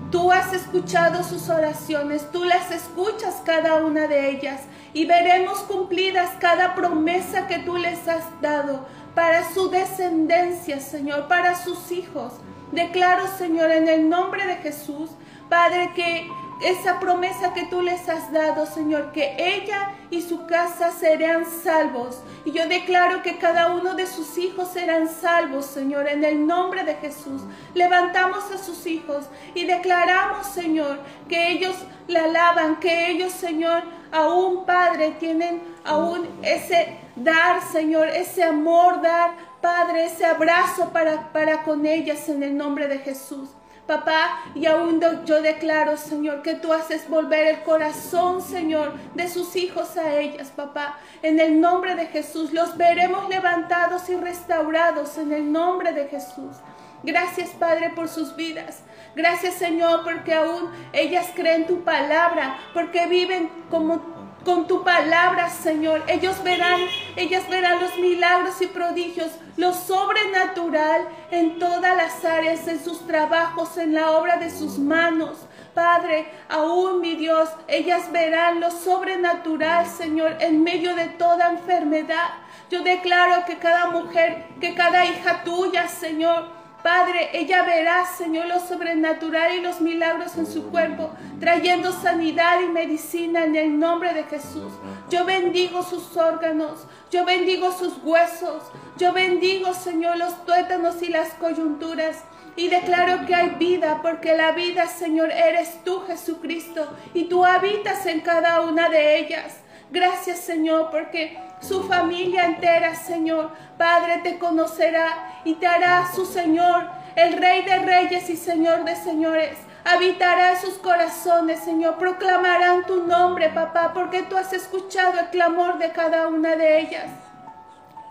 tú 0.10 0.32
has 0.32 0.52
escuchado 0.52 1.24
sus 1.24 1.48
oraciones, 1.48 2.32
tú 2.32 2.44
las 2.44 2.72
escuchas 2.72 3.44
cada 3.46 3.76
una 3.76 4.08
de 4.08 4.32
ellas 4.32 4.62
y 4.96 5.06
veremos 5.06 5.60
cumplidas 5.60 6.32
cada 6.40 6.74
promesa 6.74 7.46
que 7.46 7.60
tú 7.60 7.78
les 7.78 8.08
has 8.08 8.24
dado 8.42 8.88
para 9.14 9.48
su 9.54 9.70
descendencia, 9.70 10.80
Señor, 10.80 11.28
para 11.28 11.54
sus 11.54 11.92
hijos. 11.92 12.34
Declaro, 12.72 13.28
Señor, 13.38 13.70
en 13.70 13.88
el 13.88 14.10
nombre 14.10 14.44
de 14.48 14.56
Jesús, 14.56 15.12
Padre, 15.50 15.92
que 15.94 16.28
esa 16.62 17.00
promesa 17.00 17.54
que 17.54 17.66
tú 17.66 17.82
les 17.82 18.08
has 18.08 18.32
dado, 18.32 18.66
Señor, 18.66 19.12
que 19.12 19.36
ella 19.38 19.92
y 20.10 20.22
su 20.22 20.46
casa 20.46 20.92
serán 20.92 21.46
salvos. 21.46 22.22
Y 22.46 22.52
yo 22.52 22.68
declaro 22.68 23.22
que 23.24 23.38
cada 23.38 23.74
uno 23.74 23.96
de 23.96 24.08
sus 24.08 24.38
hijos 24.38 24.70
serán 24.70 25.10
salvos, 25.10 25.66
Señor, 25.66 26.08
en 26.08 26.24
el 26.24 26.48
nombre 26.48 26.84
de 26.84 26.96
Jesús. 26.96 27.42
Levantamos 27.74 28.50
a 28.52 28.58
sus 28.58 28.86
hijos 28.86 29.26
y 29.54 29.66
declaramos, 29.66 30.48
Señor, 30.48 31.00
que 31.28 31.52
ellos 31.52 31.76
la 32.08 32.24
alaban, 32.26 32.80
que 32.80 33.12
ellos, 33.12 33.34
Señor, 33.34 33.84
aún, 34.12 34.66
Padre, 34.66 35.16
tienen 35.20 35.62
aún 35.84 36.28
ese 36.42 37.00
dar, 37.16 37.62
Señor, 37.62 38.08
ese 38.08 38.44
amor, 38.44 39.02
dar, 39.02 39.32
Padre, 39.62 40.06
ese 40.06 40.26
abrazo 40.26 40.92
para, 40.94 41.34
para 41.34 41.64
con 41.64 41.86
ellas 41.86 42.30
en 42.30 42.44
el 42.44 42.56
nombre 42.56 42.88
de 42.88 43.00
Jesús. 43.00 43.50
Papá, 43.88 44.42
y 44.56 44.66
aún 44.66 45.00
yo 45.26 45.44
declaro, 45.44 45.96
Señor, 45.96 46.42
que 46.42 46.56
tú 46.56 46.74
haces 46.74 47.08
volver 47.08 47.46
el 47.46 47.62
corazón, 47.62 48.42
Señor, 48.42 48.94
de 49.14 49.28
sus 49.28 49.56
hijos 49.56 49.96
a 49.96 50.16
ellas, 50.16 50.50
papá. 50.50 50.98
En 51.22 51.40
el 51.40 51.62
nombre 51.62 51.94
de 51.94 52.08
Jesús, 52.08 52.52
los 52.52 52.78
veremos 52.78 53.30
levantados 53.30 54.10
y 54.10 54.16
restaurados 54.16 55.20
en 55.20 55.32
el 55.32 55.52
nombre 55.52 55.94
de 55.94 56.08
Jesús. 56.08 56.58
Gracias, 57.04 57.50
Padre, 57.52 57.92
por 57.96 58.10
sus 58.10 58.36
vidas. 58.36 58.80
Gracias, 59.16 59.54
Señor, 59.54 60.04
porque 60.04 60.34
aún 60.34 60.72
ellas 60.92 61.28
creen 61.36 61.68
tu 61.68 61.84
palabra, 61.84 62.58
porque 62.74 63.06
viven 63.06 63.52
como 63.70 64.02
con 64.46 64.68
tu 64.68 64.84
palabra, 64.84 65.50
Señor. 65.50 66.04
Ellos 66.08 66.42
verán, 66.44 66.80
ellas 67.18 67.50
verán 67.50 67.82
los 67.82 67.98
milagros 67.98 68.62
y 68.62 68.68
prodigios, 68.68 69.32
lo 69.58 69.74
sobrenatural 69.74 71.08
en 71.32 71.60
todas 71.60 71.98
las 71.98 72.24
áreas, 72.24 72.66
en 72.68 72.82
sus 72.82 73.06
trabajos, 73.06 73.78
en 73.78 73.94
la 73.94 74.12
obra 74.12 74.38
de 74.38 74.50
sus 74.50 74.78
manos. 74.78 75.38
Padre, 75.74 76.32
aún 76.48 77.02
mi 77.02 77.16
Dios, 77.16 77.50
ellas 77.68 78.10
verán 78.12 78.62
lo 78.62 78.72
sobrenatural, 78.72 79.86
Señor, 79.88 80.38
en 80.40 80.64
medio 80.64 80.96
de 80.96 81.08
toda 81.08 81.50
enfermedad. 81.50 82.30
Yo 82.70 82.82
declaro 82.82 83.46
que 83.46 83.58
cada 83.58 83.88
mujer, 83.88 84.46
que 84.62 84.74
cada 84.74 85.06
hija 85.06 85.44
tuya, 85.44 85.90
Señor, 85.90 86.55
Padre, 86.86 87.32
ella 87.34 87.64
verá, 87.64 88.06
Señor, 88.06 88.46
lo 88.46 88.60
sobrenatural 88.60 89.56
y 89.56 89.62
los 89.62 89.82
milagros 89.82 90.38
en 90.38 90.46
su 90.46 90.70
cuerpo, 90.70 91.10
trayendo 91.40 91.92
sanidad 91.92 92.62
y 92.62 92.68
medicina 92.68 93.44
en 93.44 93.56
el 93.56 93.80
nombre 93.80 94.14
de 94.14 94.26
Jesús. 94.26 94.72
Yo 95.10 95.26
bendigo 95.26 95.82
sus 95.82 96.16
órganos, 96.16 96.86
yo 97.10 97.26
bendigo 97.26 97.72
sus 97.72 97.98
huesos, 98.04 98.62
yo 98.98 99.14
bendigo, 99.14 99.74
Señor, 99.74 100.18
los 100.18 100.46
tuétanos 100.46 101.02
y 101.02 101.08
las 101.08 101.30
coyunturas. 101.34 102.24
Y 102.56 102.68
declaro 102.68 103.26
que 103.26 103.34
hay 103.34 103.50
vida, 103.58 104.02
porque 104.04 104.38
la 104.38 104.52
vida, 104.52 104.86
Señor, 104.86 105.32
eres 105.32 105.84
tú, 105.84 106.04
Jesucristo, 106.06 106.88
y 107.16 107.24
tú 107.24 107.44
habitas 107.44 108.06
en 108.06 108.22
cada 108.22 108.62
una 108.62 108.90
de 108.90 109.18
ellas. 109.18 109.56
Gracias, 109.92 110.40
Señor, 110.40 110.90
porque 110.92 111.38
su 111.62 111.84
familia 111.84 112.46
entera, 112.46 112.96
Señor. 112.96 113.52
Padre, 113.78 114.20
te 114.24 114.40
conocerá 114.40 115.42
y 115.44 115.56
te 115.56 115.68
hará 115.68 116.12
su 116.14 116.26
Señor, 116.26 116.90
el 117.16 117.34
Rey 117.34 117.64
de 117.64 117.80
Reyes 117.80 118.30
y 118.30 118.36
Señor 118.38 118.84
de 118.84 118.96
Señores. 118.96 119.58
Habitará 119.84 120.60
sus 120.60 120.76
corazones, 120.76 121.60
Señor. 121.60 121.98
Proclamarán 121.98 122.86
tu 122.86 123.06
nombre, 123.06 123.50
papá, 123.50 123.94
porque 123.94 124.24
tú 124.24 124.36
has 124.36 124.52
escuchado 124.52 125.20
el 125.20 125.28
clamor 125.28 125.78
de 125.78 125.92
cada 125.92 126.28
una 126.28 126.56
de 126.56 126.80
ellas. 126.80 127.06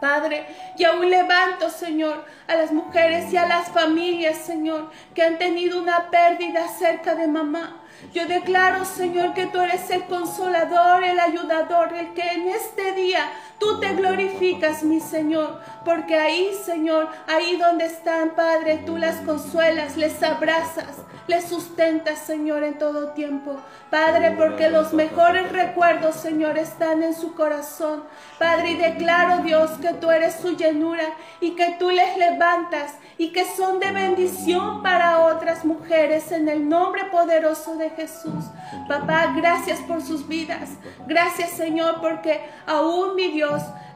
Padre, 0.00 0.46
y 0.76 0.84
aún 0.84 1.08
levanto, 1.10 1.70
Señor, 1.70 2.24
a 2.46 2.54
las 2.54 2.72
mujeres 2.72 3.32
y 3.32 3.36
a 3.36 3.46
las 3.46 3.68
familias, 3.68 4.38
Señor, 4.38 4.90
que 5.14 5.22
han 5.22 5.38
tenido 5.38 5.80
una 5.80 6.10
pérdida 6.10 6.68
cerca 6.68 7.14
de 7.14 7.26
mamá. 7.26 7.80
Yo 8.12 8.26
declaro, 8.26 8.84
Señor, 8.84 9.34
que 9.34 9.46
tú 9.46 9.60
eres 9.60 9.88
el 9.90 10.04
consolador, 10.04 11.04
el 11.04 11.18
ayudador, 11.18 11.92
el 11.94 12.12
que 12.14 12.22
en 12.22 12.48
este 12.48 12.92
día 12.92 13.30
tú 13.58 13.80
te 13.80 13.94
glorificas, 13.94 14.82
mi 14.82 15.00
Señor, 15.00 15.60
porque 15.84 16.16
ahí, 16.16 16.50
Señor, 16.64 17.08
ahí 17.26 17.56
donde 17.56 17.86
están, 17.86 18.30
Padre, 18.30 18.82
tú 18.86 18.96
las 18.96 19.16
consuelas, 19.16 19.96
les 19.96 20.22
abrazas, 20.22 21.02
les 21.26 21.44
sustentas, 21.44 22.18
Señor, 22.18 22.62
en 22.64 22.78
todo 22.78 23.12
tiempo. 23.12 23.56
Padre, 23.90 24.32
porque 24.32 24.70
los 24.70 24.92
mejores 24.92 25.52
recuerdos, 25.52 26.16
Señor, 26.16 26.58
están 26.58 27.02
en 27.02 27.14
su 27.14 27.34
corazón. 27.34 28.04
Padre, 28.38 28.72
y 28.72 28.76
declaro, 28.76 29.42
Dios, 29.42 29.70
que 29.80 29.94
tú 29.94 30.10
eres 30.10 30.34
su 30.34 30.56
llenura 30.56 31.04
y 31.40 31.52
que 31.52 31.76
tú 31.78 31.90
les 31.90 32.16
levantas 32.16 32.94
y 33.16 33.32
que 33.32 33.44
son 33.44 33.78
de 33.78 33.92
bendición 33.92 34.82
para 34.82 35.20
otras 35.20 35.64
mujeres 35.64 36.32
en 36.32 36.48
el 36.48 36.68
nombre 36.68 37.04
poderoso 37.06 37.76
de 37.76 37.90
Jesús. 37.90 38.44
Papá, 38.88 39.32
gracias 39.36 39.78
por 39.80 40.02
sus 40.02 40.26
vidas. 40.26 40.70
Gracias, 41.06 41.50
Señor, 41.50 42.00
porque 42.00 42.40
aún 42.66 43.14
mi 43.14 43.28
Dios, 43.28 43.43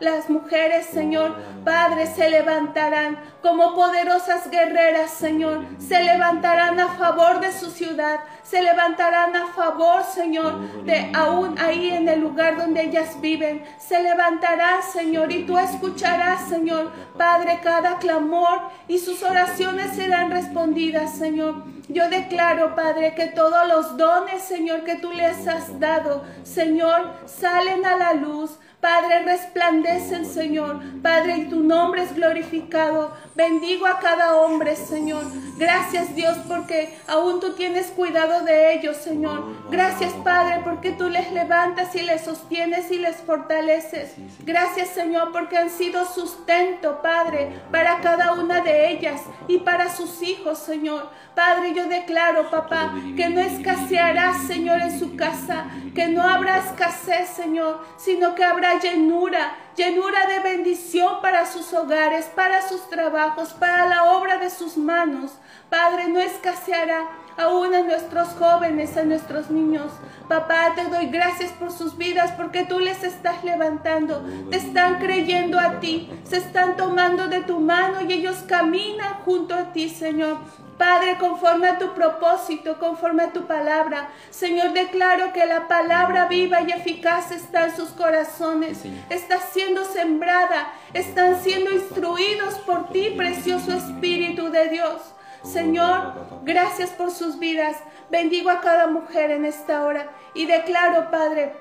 las 0.00 0.30
mujeres, 0.30 0.86
Señor, 0.86 1.34
Padre, 1.64 2.06
se 2.06 2.30
levantarán 2.30 3.18
como 3.42 3.74
poderosas 3.74 4.48
guerreras, 4.50 5.10
Señor. 5.10 5.64
Se 5.78 6.02
levantarán 6.02 6.78
a 6.78 6.88
favor 6.94 7.40
de 7.40 7.52
su 7.52 7.70
ciudad. 7.70 8.20
Se 8.44 8.62
levantarán 8.62 9.34
a 9.34 9.48
favor, 9.48 10.04
Señor, 10.04 10.84
de 10.84 11.10
aún 11.14 11.58
ahí 11.58 11.90
en 11.90 12.08
el 12.08 12.20
lugar 12.20 12.56
donde 12.56 12.82
ellas 12.82 13.20
viven. 13.20 13.64
Se 13.78 14.00
levantarán, 14.02 14.82
Señor, 14.82 15.32
y 15.32 15.44
tú 15.44 15.58
escucharás, 15.58 16.48
Señor, 16.48 16.92
Padre, 17.16 17.58
cada 17.62 17.98
clamor 17.98 18.70
y 18.86 18.98
sus 18.98 19.22
oraciones 19.22 19.96
serán 19.96 20.30
respondidas, 20.30 21.18
Señor. 21.18 21.64
Yo 21.88 22.08
declaro, 22.10 22.74
Padre, 22.74 23.14
que 23.14 23.26
todos 23.26 23.66
los 23.66 23.96
dones, 23.96 24.42
Señor, 24.42 24.84
que 24.84 24.96
tú 24.96 25.10
les 25.12 25.48
has 25.48 25.80
dado, 25.80 26.22
Señor, 26.42 27.14
salen 27.26 27.84
a 27.86 27.96
la 27.96 28.12
luz. 28.12 28.58
Padre, 28.80 29.24
resplandecen, 29.24 30.24
Señor. 30.24 30.80
Padre, 31.02 31.38
y 31.38 31.48
tu 31.48 31.64
nombre 31.64 32.04
es 32.04 32.14
glorificado. 32.14 33.12
Bendigo 33.34 33.88
a 33.88 33.98
cada 33.98 34.36
hombre, 34.36 34.76
Señor. 34.76 35.24
Gracias, 35.56 36.14
Dios, 36.14 36.36
porque 36.46 36.96
aún 37.08 37.40
tú 37.40 37.54
tienes 37.54 37.86
cuidado 37.88 38.44
de 38.44 38.74
ellos, 38.74 38.96
Señor. 38.98 39.44
Gracias, 39.68 40.12
Padre, 40.22 40.60
porque 40.62 40.92
tú 40.92 41.08
les 41.08 41.32
levantas 41.32 41.92
y 41.96 42.02
les 42.02 42.22
sostienes 42.22 42.88
y 42.92 42.98
les 42.98 43.16
fortaleces. 43.16 44.14
Gracias, 44.44 44.90
Señor, 44.90 45.32
porque 45.32 45.58
han 45.58 45.70
sido 45.70 46.06
sustento, 46.06 47.02
Padre, 47.02 47.60
para 47.72 48.00
cada 48.00 48.34
una 48.34 48.60
de 48.60 48.92
ellas 48.92 49.22
y 49.48 49.58
para 49.58 49.92
sus 49.92 50.22
hijos, 50.22 50.56
Señor. 50.60 51.10
Padre, 51.34 51.74
yo 51.74 51.88
declaro, 51.88 52.48
papá, 52.50 52.94
que 53.16 53.28
no 53.28 53.40
escaseará, 53.40 54.34
Señor, 54.46 54.80
en 54.80 54.98
su 54.98 55.16
casa, 55.16 55.66
que 55.94 56.06
no 56.08 56.22
habrá 56.22 56.58
escasez, 56.58 57.28
Señor, 57.30 57.84
sino 57.96 58.34
que 58.34 58.44
habrá 58.44 58.67
llenura, 58.74 59.56
llenura 59.76 60.26
de 60.26 60.40
bendición 60.40 61.20
para 61.22 61.46
sus 61.46 61.72
hogares, 61.72 62.26
para 62.26 62.66
sus 62.68 62.88
trabajos, 62.88 63.52
para 63.54 63.86
la 63.86 64.04
obra 64.16 64.38
de 64.38 64.50
sus 64.50 64.76
manos. 64.76 65.32
Padre, 65.70 66.08
no 66.08 66.20
escaseará 66.20 67.08
aún 67.36 67.74
a 67.74 67.82
nuestros 67.82 68.28
jóvenes, 68.30 68.96
a 68.96 69.04
nuestros 69.04 69.50
niños. 69.50 69.92
Papá, 70.28 70.72
te 70.74 70.84
doy 70.84 71.06
gracias 71.06 71.52
por 71.52 71.70
sus 71.70 71.96
vidas 71.96 72.32
porque 72.32 72.64
tú 72.64 72.80
les 72.80 73.02
estás 73.04 73.44
levantando, 73.44 74.22
te 74.50 74.56
están 74.56 74.98
creyendo 74.98 75.58
a 75.58 75.80
ti, 75.80 76.10
se 76.24 76.38
están 76.38 76.76
tomando 76.76 77.28
de 77.28 77.40
tu 77.42 77.60
mano 77.60 78.00
y 78.02 78.12
ellos 78.12 78.38
caminan 78.46 79.14
junto 79.24 79.54
a 79.54 79.72
ti, 79.72 79.88
Señor. 79.88 80.38
Padre, 80.78 81.18
conforme 81.18 81.66
a 81.66 81.78
tu 81.78 81.92
propósito, 81.92 82.78
conforme 82.78 83.24
a 83.24 83.32
tu 83.32 83.46
palabra. 83.46 84.10
Señor, 84.30 84.72
declaro 84.72 85.32
que 85.32 85.44
la 85.44 85.66
palabra 85.66 86.26
viva 86.26 86.62
y 86.62 86.70
eficaz 86.70 87.32
está 87.32 87.64
en 87.64 87.76
sus 87.76 87.90
corazones. 87.90 88.82
Está 89.10 89.38
siendo 89.38 89.84
sembrada. 89.84 90.72
Están 90.94 91.42
siendo 91.42 91.72
instruidos 91.72 92.54
por 92.60 92.90
ti, 92.90 93.12
precioso 93.16 93.72
Espíritu 93.72 94.50
de 94.50 94.68
Dios. 94.68 95.02
Señor, 95.42 96.14
gracias 96.44 96.90
por 96.90 97.10
sus 97.10 97.38
vidas. 97.38 97.76
Bendigo 98.10 98.48
a 98.48 98.60
cada 98.60 98.86
mujer 98.86 99.32
en 99.32 99.44
esta 99.44 99.84
hora 99.84 100.10
y 100.34 100.46
declaro, 100.46 101.10
Padre, 101.10 101.54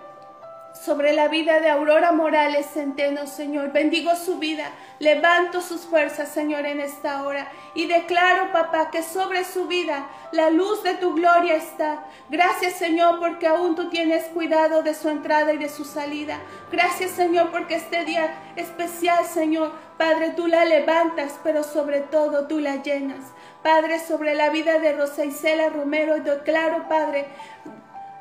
sobre 0.73 1.13
la 1.13 1.27
vida 1.27 1.59
de 1.59 1.69
Aurora 1.69 2.11
Morales 2.11 2.67
Centeno, 2.73 3.27
Señor. 3.27 3.71
Bendigo 3.71 4.15
su 4.15 4.37
vida, 4.37 4.71
levanto 4.99 5.61
sus 5.61 5.81
fuerzas, 5.81 6.29
Señor, 6.29 6.65
en 6.65 6.79
esta 6.79 7.23
hora. 7.23 7.51
Y 7.73 7.87
declaro, 7.87 8.51
papá, 8.51 8.89
que 8.91 9.03
sobre 9.03 9.43
su 9.43 9.67
vida 9.67 10.07
la 10.31 10.49
luz 10.49 10.83
de 10.83 10.95
tu 10.95 11.13
gloria 11.13 11.55
está. 11.55 12.05
Gracias, 12.29 12.73
Señor, 12.73 13.19
porque 13.19 13.47
aún 13.47 13.75
tú 13.75 13.89
tienes 13.89 14.25
cuidado 14.25 14.83
de 14.83 14.93
su 14.93 15.09
entrada 15.09 15.53
y 15.53 15.57
de 15.57 15.69
su 15.69 15.83
salida. 15.83 16.39
Gracias, 16.71 17.11
Señor, 17.11 17.51
porque 17.51 17.75
este 17.75 18.05
día 18.05 18.33
especial, 18.55 19.25
Señor, 19.25 19.71
Padre, 19.97 20.31
tú 20.35 20.47
la 20.47 20.63
levantas, 20.63 21.39
pero 21.43 21.63
sobre 21.63 22.01
todo 22.01 22.47
tú 22.47 22.59
la 22.59 22.77
llenas. 22.83 23.33
Padre, 23.63 23.99
sobre 23.99 24.35
la 24.35 24.49
vida 24.49 24.79
de 24.79 24.93
Rosa 24.93 25.25
Isela 25.25 25.69
Romero, 25.69 26.19
declaro, 26.19 26.87
Padre, 26.87 27.25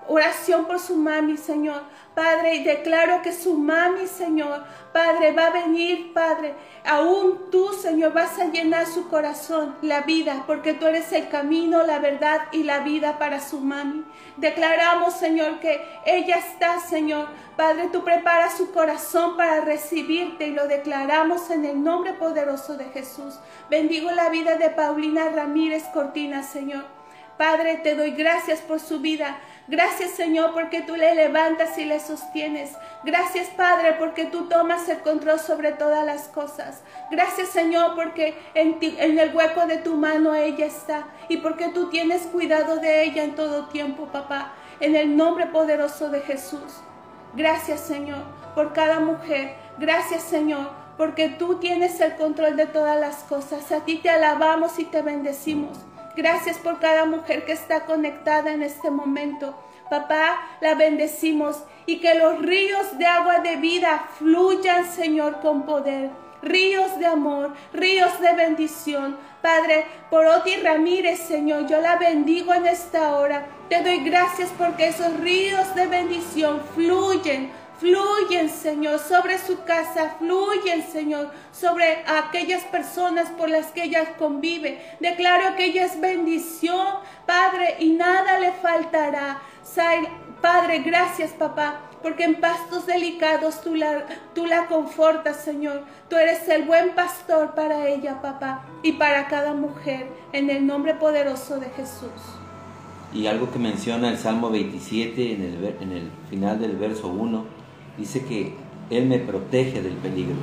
oración 0.09 0.67
por 0.67 0.79
su 0.79 0.97
mami, 0.97 1.37
Señor. 1.37 1.83
Padre, 2.15 2.55
y 2.55 2.65
declaro 2.65 3.21
que 3.21 3.33
su 3.33 3.59
mami, 3.59 4.07
Señor, 4.07 4.65
Padre, 4.93 5.33
va 5.33 5.49
a 5.49 5.51
venir, 5.51 6.15
Padre. 6.15 6.55
Aún 6.87 7.51
tú, 7.51 7.75
Señor, 7.75 8.15
vas 8.15 8.39
a 8.39 8.47
llenar 8.47 8.87
su 8.87 9.09
corazón, 9.09 9.77
la 9.83 10.01
vida, 10.01 10.45
porque 10.47 10.73
tú 10.73 10.87
eres 10.87 11.13
el 11.13 11.29
camino, 11.29 11.83
la 11.83 11.99
verdad 11.99 12.43
y 12.53 12.63
la 12.63 12.79
vida 12.79 13.19
para 13.19 13.41
su 13.41 13.61
mami. 13.61 14.05
Declaramos, 14.39 15.15
Señor, 15.15 15.61
que 15.61 15.79
ella 16.07 16.37
está, 16.37 16.81
Señor. 16.81 17.29
Padre, 17.57 17.89
tú 17.93 18.03
preparas 18.03 18.57
su 18.57 18.73
corazón 18.73 19.37
para 19.37 19.61
recibirte 19.61 20.47
y 20.47 20.53
lo 20.53 20.67
declaramos 20.69 21.51
en 21.51 21.67
el 21.67 21.85
nombre 21.85 22.15
poderoso 22.15 22.79
de 22.79 22.87
Jesús. 22.87 23.39
Bendigo 23.69 24.11
la 24.13 24.31
vida 24.31 24.57
de 24.57 24.71
Paulina 24.71 25.29
Ramírez 25.29 25.85
Cortina, 25.93 26.43
Señor. 26.43 26.85
Padre, 27.37 27.77
te 27.77 27.95
doy 27.95 28.13
gracias 28.13 28.61
por 28.61 28.81
su 28.81 29.01
vida. 29.01 29.39
Gracias 29.69 30.13
Señor 30.13 30.53
porque 30.55 30.83
tú 30.83 30.95
le 30.95 31.15
levantas 31.17 31.77
y 31.77 31.85
le 31.85 31.99
sostienes. 31.99 32.73
Gracias 33.03 33.49
Padre 33.49 33.95
porque 33.99 34.25
tú 34.27 34.49
tomas 34.49 34.89
el 34.89 35.01
control 35.01 35.41
sobre 35.41 35.73
todas 35.73 36.07
las 36.07 36.29
cosas. 36.29 36.83
Gracias 37.11 37.49
Señor 37.49 37.97
porque 37.97 38.39
en, 38.55 38.79
en, 38.81 39.19
el 39.19 39.35
hueco 39.35 39.67
de 39.67 39.79
tu 39.79 39.97
mano 39.97 40.37
ella 40.37 40.67
está 40.67 41.09
y 41.29 41.39
porque 41.39 41.69
tú 41.69 41.91
tienes 41.91 42.23
cuidado 42.23 42.77
de 42.77 43.03
ella 43.03 43.25
en 43.25 43.35
todo 43.35 43.67
tiempo, 43.67 44.07
papá. 44.07 44.53
En 44.79 44.95
el 44.95 45.17
nombre 45.17 45.47
poderoso 45.47 46.11
de 46.11 46.21
Jesús. 46.21 46.81
Gracias 47.35 47.81
Señor 47.81 48.23
por 48.55 48.73
cada 48.73 49.01
mujer. 49.01 49.57
Gracias 49.79 50.23
Señor 50.23 50.71
porque 50.97 51.29
tú 51.29 51.57
tienes 51.57 52.01
el 52.01 52.15
control 52.15 52.55
de 52.55 52.67
todas 52.67 53.01
las 53.01 53.17
cosas. 53.25 53.73
A 53.73 53.81
ti 53.81 53.97
te 53.97 54.11
alabamos 54.11 54.79
y 54.79 54.85
te 54.85 55.03
bendecimos. 55.03 55.79
Gracias 56.17 56.57
por 56.57 56.81
cada 56.81 57.05
mujer 57.05 57.45
que 57.45 57.53
está 57.53 57.85
conectada 57.85 58.51
en 58.51 58.63
este 58.63 58.91
momento. 58.91 59.55
Papá, 59.91 60.41
la 60.61 60.75
bendecimos 60.75 61.63
y 61.85 62.01
que 62.01 62.15
los 62.15 62.41
ríos 62.41 62.97
de 62.97 63.07
agua 63.07 63.41
de 63.41 63.57
vida 63.57 64.09
fluyan, 64.19 64.91
Señor, 64.91 65.41
con 65.41 65.65
poder. 65.67 66.11
Ríos 66.43 66.99
de 66.99 67.07
amor, 67.07 67.53
ríos 67.73 68.19
de 68.21 68.33
bendición. 68.33 69.19
Padre, 69.43 69.85
por 70.09 70.27
Oti 70.27 70.57
Ramírez, 70.57 71.21
Señor, 71.21 71.67
yo 71.67 71.81
la 71.83 71.97
bendigo 71.97 72.55
en 72.55 72.67
esta 72.67 73.17
hora. 73.17 73.47
Te 73.69 73.83
doy 73.83 73.99
gracias 73.99 74.51
porque 74.57 74.89
esos 74.89 75.21
ríos 75.21 75.75
de 75.75 75.87
bendición 75.87 76.63
fluyen, 76.75 77.53
Fluyen, 77.79 78.49
Señor, 78.49 78.99
sobre 78.99 79.39
su 79.39 79.63
casa, 79.65 80.17
fluyen, 80.19 80.83
Señor, 80.91 81.31
sobre 81.53 82.05
aquellas 82.07 82.65
personas 82.65 83.29
por 83.31 83.51
las 83.51 83.67
que 83.67 83.85
ella 83.85 84.17
convive. 84.17 84.81
Declaro 84.99 85.57
que 85.57 85.67
ella 85.67 85.85
es 85.85 86.01
bendición, 86.01 86.87
Padre, 87.27 87.77
y 87.81 87.91
nada 87.93 88.39
le 88.39 88.53
faltará. 88.53 89.43
Padre, 90.41 90.79
gracias, 90.79 91.33
papá, 91.33 91.81
porque 92.03 92.25
en 92.25 92.41
pastos 92.41 92.87
delicados 92.87 93.61
tú 93.61 93.75
la, 93.75 94.07
tú 94.35 94.47
la 94.47 94.69
confortas, 94.69 95.37
Señor. 95.45 95.83
Tú 96.09 96.17
eres 96.17 96.49
el 96.49 96.63
buen 96.63 96.95
pastor 96.95 97.55
para 97.55 97.89
ella, 97.89 98.23
papá, 98.23 98.65
y 98.83 98.93
para 98.93 99.29
cada 99.29 99.53
mujer, 99.53 100.09
en 100.33 100.49
el 100.49 100.67
nombre 100.67 100.95
poderoso 100.95 101.59
de 101.59 101.67
Jesús. 101.71 102.11
Y 103.13 103.27
algo 103.27 103.51
que 103.51 103.59
menciona 103.59 104.09
el 104.09 104.19
Salmo 104.19 104.51
27 104.51 105.33
en 105.33 105.43
el, 105.43 105.77
en 105.81 105.93
el 105.93 106.11
final 106.31 106.59
del 106.59 106.77
verso 106.77 107.09
1 107.09 107.66
dice 107.99 108.25
que 108.25 108.55
Él 108.91 109.07
me 109.07 109.19
protege 109.19 109.83
del 109.83 109.95
peligro. 109.95 110.37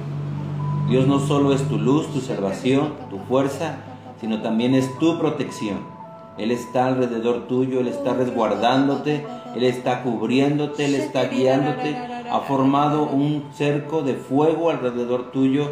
Dios 0.89 1.07
no 1.07 1.19
solo 1.19 1.53
es 1.53 1.67
tu 1.67 1.77
luz, 1.77 2.07
tu 2.11 2.19
salvación, 2.19 2.93
tu 3.09 3.17
fuerza, 3.19 3.77
sino 4.19 4.41
también 4.41 4.75
es 4.75 4.97
tu 4.99 5.17
protección. 5.17 5.93
Él 6.37 6.51
está 6.51 6.87
alrededor 6.87 7.47
tuyo, 7.47 7.79
Él 7.79 7.87
está 7.87 8.13
resguardándote, 8.13 9.25
Él 9.55 9.63
está 9.63 10.01
cubriéndote, 10.01 10.85
Él 10.85 10.95
está 10.95 11.25
guiándote. 11.25 11.95
Ha 12.31 12.39
formado 12.39 13.03
un 13.03 13.45
cerco 13.53 14.01
de 14.01 14.15
fuego 14.15 14.71
alrededor 14.71 15.31
tuyo 15.31 15.69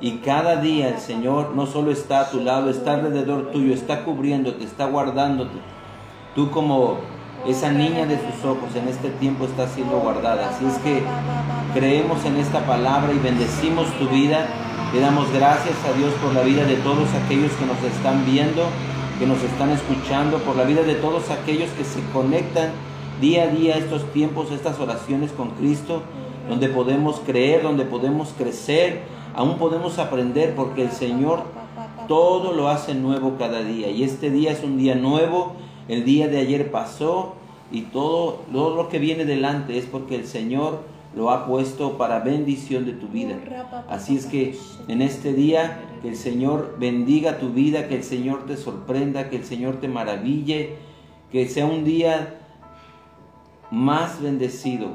y 0.00 0.18
cada 0.18 0.56
día 0.56 0.90
el 0.90 0.98
Señor 0.98 1.52
no 1.54 1.66
solo 1.66 1.90
está 1.90 2.20
a 2.20 2.30
tu 2.30 2.40
lado, 2.40 2.68
está 2.68 2.94
alrededor 2.94 3.50
tuyo, 3.52 3.72
está 3.72 4.04
cubriéndote, 4.04 4.64
está 4.64 4.86
guardándote. 4.86 5.56
Tú 6.34 6.50
como 6.50 6.98
esa 7.46 7.72
niña 7.72 8.06
de 8.06 8.16
sus 8.16 8.44
ojos 8.44 8.74
en 8.76 8.88
este 8.88 9.10
tiempo 9.10 9.44
está 9.44 9.68
siendo 9.68 9.98
guardada. 9.98 10.50
Así 10.50 10.64
es 10.64 10.74
que 10.78 11.02
creemos 11.74 12.24
en 12.24 12.36
esta 12.36 12.64
palabra 12.66 13.12
y 13.12 13.18
bendecimos 13.18 13.86
tu 13.98 14.08
vida. 14.08 14.46
Le 14.92 15.00
damos 15.00 15.32
gracias 15.32 15.74
a 15.88 15.98
Dios 15.98 16.12
por 16.22 16.34
la 16.34 16.42
vida 16.42 16.64
de 16.64 16.76
todos 16.76 17.08
aquellos 17.24 17.52
que 17.52 17.66
nos 17.66 17.82
están 17.82 18.24
viendo, 18.26 18.62
que 19.18 19.26
nos 19.26 19.42
están 19.42 19.70
escuchando, 19.70 20.38
por 20.38 20.56
la 20.56 20.64
vida 20.64 20.82
de 20.82 20.94
todos 20.94 21.30
aquellos 21.30 21.70
que 21.70 21.84
se 21.84 22.00
conectan 22.12 22.70
día 23.20 23.44
a 23.44 23.46
día 23.46 23.76
estos 23.76 24.04
tiempos, 24.12 24.50
estas 24.50 24.78
oraciones 24.78 25.32
con 25.32 25.50
Cristo, 25.50 26.02
donde 26.48 26.68
podemos 26.68 27.20
creer, 27.24 27.62
donde 27.62 27.84
podemos 27.84 28.34
crecer, 28.36 29.02
aún 29.34 29.58
podemos 29.58 29.98
aprender 29.98 30.54
porque 30.54 30.82
el 30.82 30.92
Señor 30.92 31.44
todo 32.08 32.52
lo 32.52 32.68
hace 32.68 32.94
nuevo 32.94 33.36
cada 33.38 33.62
día 33.62 33.88
y 33.88 34.02
este 34.02 34.30
día 34.30 34.52
es 34.52 34.62
un 34.62 34.76
día 34.76 34.94
nuevo 34.94 35.54
el 35.88 36.04
día 36.04 36.28
de 36.28 36.38
ayer 36.38 36.70
pasó 36.70 37.34
y 37.70 37.82
todo, 37.82 38.42
todo 38.52 38.76
lo 38.76 38.88
que 38.88 38.98
viene 38.98 39.24
delante 39.24 39.78
es 39.78 39.86
porque 39.86 40.16
el 40.16 40.26
Señor 40.26 40.80
lo 41.14 41.30
ha 41.30 41.46
puesto 41.46 41.98
para 41.98 42.20
bendición 42.20 42.84
de 42.84 42.92
tu 42.92 43.08
vida. 43.08 43.36
Así 43.88 44.16
es 44.16 44.26
que 44.26 44.56
en 44.88 45.02
este 45.02 45.32
día 45.32 45.80
que 46.02 46.08
el 46.08 46.16
Señor 46.16 46.76
bendiga 46.78 47.38
tu 47.38 47.50
vida, 47.50 47.88
que 47.88 47.96
el 47.96 48.04
Señor 48.04 48.46
te 48.46 48.56
sorprenda, 48.56 49.28
que 49.28 49.36
el 49.36 49.44
Señor 49.44 49.76
te 49.76 49.88
maraville, 49.88 50.76
que 51.30 51.48
sea 51.48 51.66
un 51.66 51.84
día 51.84 52.40
más 53.70 54.20
bendecido 54.20 54.88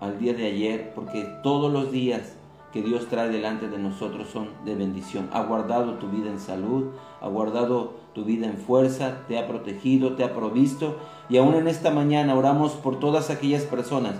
al 0.00 0.18
día 0.18 0.34
de 0.34 0.46
ayer, 0.46 0.92
porque 0.94 1.26
todos 1.42 1.72
los 1.72 1.92
días 1.92 2.36
que 2.72 2.82
Dios 2.82 3.08
trae 3.08 3.28
delante 3.28 3.68
de 3.68 3.78
nosotros 3.78 4.28
son 4.28 4.48
de 4.64 4.74
bendición. 4.74 5.28
Ha 5.32 5.42
guardado 5.42 5.94
tu 5.94 6.08
vida 6.08 6.30
en 6.30 6.38
salud, 6.38 6.90
ha 7.20 7.28
guardado 7.28 7.99
tu 8.14 8.24
vida 8.24 8.46
en 8.46 8.56
fuerza, 8.56 9.18
te 9.28 9.38
ha 9.38 9.46
protegido, 9.46 10.14
te 10.14 10.24
ha 10.24 10.34
provisto. 10.34 10.96
Y 11.28 11.36
aún 11.36 11.54
en 11.54 11.68
esta 11.68 11.90
mañana 11.90 12.34
oramos 12.34 12.72
por 12.72 12.98
todas 12.98 13.30
aquellas 13.30 13.62
personas 13.62 14.14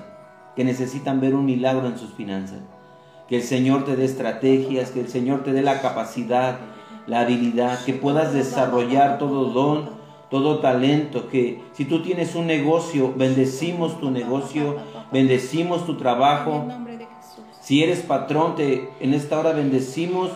que 0.56 0.64
necesitan 0.64 1.20
ver 1.20 1.34
un 1.34 1.44
milagro 1.44 1.86
en 1.86 1.98
sus 1.98 2.10
finanzas. 2.10 2.60
Que 3.28 3.36
el 3.36 3.42
Señor 3.42 3.84
te 3.84 3.96
dé 3.96 4.04
estrategias, 4.04 4.90
que 4.90 5.00
el 5.00 5.08
Señor 5.08 5.42
te 5.44 5.52
dé 5.52 5.62
la 5.62 5.80
capacidad, 5.80 6.58
la 7.06 7.20
habilidad, 7.20 7.84
que 7.84 7.92
puedas 7.92 8.32
desarrollar 8.32 9.18
todo 9.18 9.46
don, 9.46 9.90
todo 10.30 10.60
talento, 10.60 11.28
que 11.28 11.62
si 11.72 11.84
tú 11.84 12.02
tienes 12.02 12.34
un 12.36 12.46
negocio, 12.46 13.12
bendecimos 13.16 13.98
tu 13.98 14.10
negocio, 14.10 14.76
bendecimos 15.10 15.86
tu 15.86 15.96
trabajo. 15.96 16.66
Si 17.60 17.82
eres 17.82 18.00
patrón, 18.00 18.54
te, 18.54 18.90
en 19.00 19.12
esta 19.12 19.38
hora 19.38 19.52
bendecimos 19.52 20.30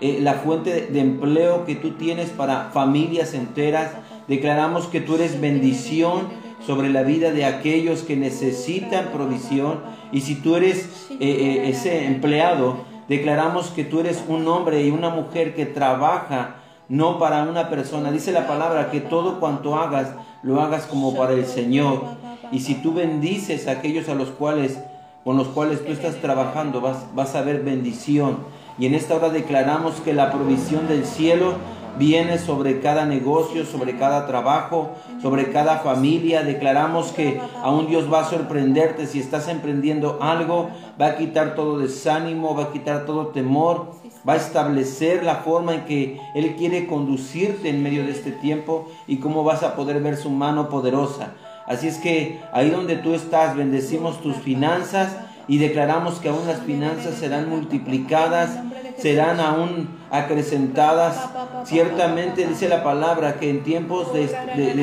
eh, 0.00 0.18
la 0.20 0.34
fuente 0.34 0.86
de 0.86 1.00
empleo 1.00 1.66
que 1.66 1.74
tú 1.74 1.92
tienes 1.92 2.30
para 2.30 2.70
familias 2.70 3.34
enteras. 3.34 3.90
Declaramos 4.28 4.86
que 4.86 5.00
tú 5.00 5.16
eres 5.16 5.40
bendición 5.40 6.28
sobre 6.64 6.88
la 6.88 7.02
vida 7.02 7.32
de 7.32 7.44
aquellos 7.44 8.02
que 8.02 8.16
necesitan 8.16 9.06
provisión. 9.12 9.80
Y 10.12 10.20
si 10.20 10.36
tú 10.36 10.54
eres 10.54 11.08
eh, 11.10 11.16
eh, 11.20 11.68
ese 11.68 12.06
empleado, 12.06 12.76
declaramos 13.08 13.70
que 13.70 13.82
tú 13.82 13.98
eres 13.98 14.22
un 14.28 14.46
hombre 14.46 14.84
y 14.84 14.90
una 14.90 15.10
mujer 15.10 15.56
que 15.56 15.66
trabaja 15.66 16.56
no 16.88 17.18
para 17.18 17.42
una 17.42 17.68
persona. 17.68 18.12
Dice 18.12 18.30
la 18.30 18.46
palabra 18.46 18.92
que 18.92 19.00
todo 19.00 19.40
cuanto 19.40 19.74
hagas, 19.76 20.12
lo 20.44 20.60
hagas 20.60 20.86
como 20.86 21.16
para 21.16 21.32
el 21.32 21.44
Señor. 21.44 22.04
Y 22.52 22.60
si 22.60 22.76
tú 22.76 22.94
bendices 22.94 23.66
a 23.66 23.72
aquellos 23.72 24.08
a 24.08 24.14
los 24.14 24.28
cuales, 24.28 24.78
con 25.24 25.36
los 25.36 25.48
cuales 25.48 25.84
tú 25.84 25.90
estás 25.90 26.20
trabajando, 26.20 26.80
vas, 26.80 27.04
vas 27.16 27.34
a 27.34 27.42
ver 27.42 27.64
bendición 27.64 28.57
y 28.78 28.86
en 28.86 28.94
esta 28.94 29.16
hora 29.16 29.30
declaramos 29.30 30.00
que 30.00 30.12
la 30.12 30.30
provisión 30.30 30.86
del 30.88 31.04
cielo 31.04 31.54
viene 31.98 32.38
sobre 32.38 32.80
cada 32.80 33.04
negocio, 33.04 33.66
sobre 33.66 33.98
cada 33.98 34.26
trabajo, 34.26 34.90
sobre 35.20 35.50
cada 35.50 35.78
familia. 35.78 36.42
Declaramos 36.42 37.08
que 37.12 37.40
aún 37.62 37.88
Dios 37.88 38.12
va 38.12 38.20
a 38.20 38.30
sorprenderte 38.30 39.06
si 39.06 39.18
estás 39.18 39.48
emprendiendo 39.48 40.18
algo, 40.22 40.70
va 41.00 41.06
a 41.08 41.16
quitar 41.16 41.54
todo 41.54 41.78
desánimo, 41.78 42.54
va 42.54 42.64
a 42.64 42.72
quitar 42.72 43.04
todo 43.04 43.28
temor, 43.28 43.92
va 44.26 44.34
a 44.34 44.36
establecer 44.36 45.24
la 45.24 45.36
forma 45.36 45.74
en 45.74 45.84
que 45.84 46.20
Él 46.34 46.54
quiere 46.56 46.86
conducirte 46.86 47.68
en 47.68 47.82
medio 47.82 48.04
de 48.04 48.12
este 48.12 48.30
tiempo 48.30 48.88
y 49.06 49.16
cómo 49.16 49.42
vas 49.42 49.62
a 49.62 49.74
poder 49.74 50.00
ver 50.00 50.16
su 50.16 50.30
mano 50.30 50.68
poderosa. 50.68 51.32
Así 51.66 51.88
es 51.88 51.98
que 51.98 52.40
ahí 52.52 52.70
donde 52.70 52.96
tú 52.96 53.12
estás, 53.12 53.56
bendecimos 53.56 54.22
tus 54.22 54.36
finanzas 54.36 55.16
y 55.48 55.56
declaramos 55.58 56.20
que 56.20 56.28
aún 56.28 56.46
las 56.46 56.60
finanzas 56.60 57.14
serán 57.14 57.48
multiplicadas, 57.48 58.50
serán 58.98 59.40
aún 59.40 59.88
acrecentadas. 60.10 61.30
Ciertamente 61.64 62.46
dice 62.46 62.68
la 62.68 62.84
palabra 62.84 63.40
que 63.40 63.48
en 63.48 63.64
tiempos 63.64 64.12
de, 64.12 64.24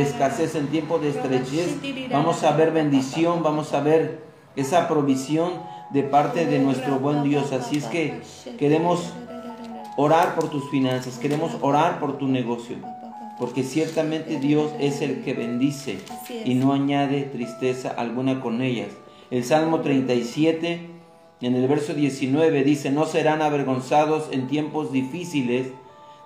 escasez, 0.01 0.56
en 0.56 0.67
tiempos 0.67 1.01
de 1.01 1.10
estrechez, 1.10 1.78
vamos 2.12 2.43
a 2.43 2.51
ver 2.51 2.71
bendición, 2.71 3.43
vamos 3.43 3.73
a 3.73 3.82
ver 3.82 4.23
esa 4.56 4.88
provisión 4.88 5.54
de 5.91 6.01
parte 6.01 6.47
de 6.47 6.60
nuestro 6.60 6.99
buen 6.99 7.23
Dios. 7.23 7.51
Así 7.51 7.78
es 7.78 7.86
que 7.86 8.21
queremos 8.58 9.13
orar 9.97 10.34
por 10.34 10.49
tus 10.49 10.69
finanzas, 10.71 11.19
queremos 11.19 11.51
orar 11.62 11.99
por 11.99 12.17
tu 12.17 12.28
negocio 12.28 12.78
porque 13.38 13.63
ciertamente 13.63 14.39
Dios 14.39 14.71
es 14.80 15.01
el 15.01 15.23
que 15.23 15.34
bendice 15.34 15.99
y 16.45 16.56
no 16.56 16.73
añade 16.73 17.23
tristeza 17.23 17.89
alguna 17.89 18.39
con 18.39 18.62
ellas. 18.62 18.89
El 19.31 19.43
Salmo 19.43 19.81
37, 19.81 20.81
en 21.41 21.55
el 21.55 21.67
verso 21.67 21.95
19, 21.95 22.63
dice, 22.63 22.91
no 22.91 23.05
serán 23.05 23.41
avergonzados 23.41 24.29
en 24.31 24.47
tiempos 24.47 24.91
difíciles, 24.91 25.67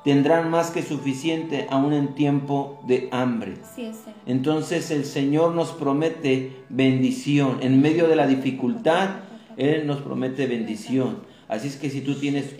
tendrán 0.04 0.50
más 0.50 0.72
que 0.72 0.84
suficiente 0.84 1.66
aún 1.70 1.94
en 1.94 2.14
tiempo 2.14 2.82
de 2.88 3.08
hambre. 3.12 3.54
Entonces 4.26 4.92
el 4.92 5.06
Señor 5.06 5.56
nos 5.56 5.72
promete 5.72 6.52
bendición. 6.68 7.60
En 7.62 7.82
medio 7.82 8.08
de 8.10 8.18
la 8.18 8.28
dificultad, 8.28 9.22
Él 9.56 9.88
nos 9.88 10.02
promete 10.02 10.46
bendición. 10.48 11.20
Así 11.48 11.70
es 11.70 11.78
que 11.78 11.90
si 11.90 12.02
tú 12.02 12.16
tienes 12.16 12.54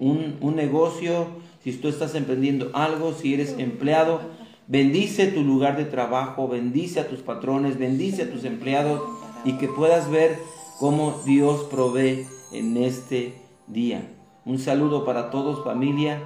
un, 0.00 0.36
un 0.40 0.56
negocio, 0.56 1.28
si 1.62 1.72
tú 1.72 1.88
estás 1.88 2.16
emprendiendo 2.16 2.70
algo, 2.74 3.12
si 3.12 3.32
eres 3.32 3.54
empleado, 3.58 4.20
bendice 4.66 5.28
tu 5.28 5.42
lugar 5.42 5.76
de 5.76 5.84
trabajo, 5.84 6.48
bendice 6.48 6.98
a 6.98 7.08
tus 7.08 7.20
patrones, 7.20 7.78
bendice 7.78 8.22
a 8.22 8.30
tus 8.30 8.44
empleados 8.44 9.00
y 9.44 9.52
que 9.58 9.68
puedas 9.68 10.10
ver 10.10 10.38
cómo 10.78 11.20
Dios 11.24 11.64
provee 11.70 12.26
en 12.52 12.76
este 12.76 13.34
día. 13.66 14.02
Un 14.44 14.58
saludo 14.58 15.04
para 15.04 15.30
todos 15.30 15.64
familia. 15.64 16.22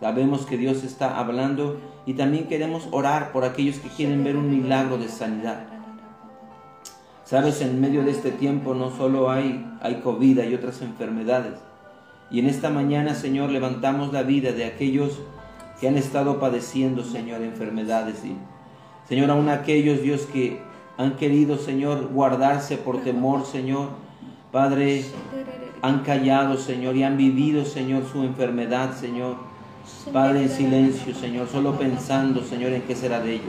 Sabemos 0.00 0.46
que 0.46 0.56
Dios 0.56 0.82
está 0.82 1.18
hablando 1.18 1.78
y 2.06 2.14
también 2.14 2.48
queremos 2.48 2.88
orar 2.90 3.32
por 3.32 3.44
aquellos 3.44 3.76
que 3.78 3.88
quieren 3.88 4.24
ver 4.24 4.36
un 4.36 4.50
milagro 4.50 4.98
de 4.98 5.08
sanidad. 5.08 5.66
Sabes, 7.24 7.62
en 7.62 7.80
medio 7.80 8.02
de 8.02 8.10
este 8.10 8.30
tiempo 8.30 8.74
no 8.74 8.90
solo 8.90 9.30
hay, 9.30 9.64
hay 9.80 10.00
COVID, 10.00 10.40
hay 10.40 10.54
otras 10.54 10.82
enfermedades. 10.82 11.54
Y 12.30 12.40
en 12.40 12.46
esta 12.46 12.70
mañana, 12.70 13.14
Señor, 13.14 13.50
levantamos 13.50 14.12
la 14.12 14.22
vida 14.22 14.52
de 14.52 14.64
aquellos 14.64 15.20
que 15.80 15.88
han 15.88 15.96
estado 15.96 16.40
padeciendo, 16.40 17.04
Señor, 17.04 17.42
enfermedades. 17.42 18.24
Y, 18.24 18.36
Señor, 19.08 19.30
aún 19.30 19.48
aquellos, 19.48 20.02
Dios, 20.02 20.22
que 20.32 20.60
han 20.96 21.16
querido, 21.16 21.58
Señor, 21.58 22.08
guardarse 22.12 22.76
por 22.76 23.02
temor, 23.02 23.46
Señor. 23.46 23.88
Padre, 24.50 25.04
han 25.80 26.00
callado, 26.00 26.56
Señor, 26.56 26.96
y 26.96 27.02
han 27.02 27.16
vivido, 27.16 27.64
Señor, 27.64 28.04
su 28.10 28.22
enfermedad, 28.22 28.94
Señor. 28.94 29.36
Padre, 30.12 30.42
en 30.42 30.50
silencio, 30.50 31.14
Señor, 31.14 31.48
solo 31.48 31.78
pensando, 31.78 32.42
Señor, 32.42 32.72
en 32.72 32.82
qué 32.82 32.94
será 32.94 33.20
de 33.20 33.34
ellos. 33.34 33.46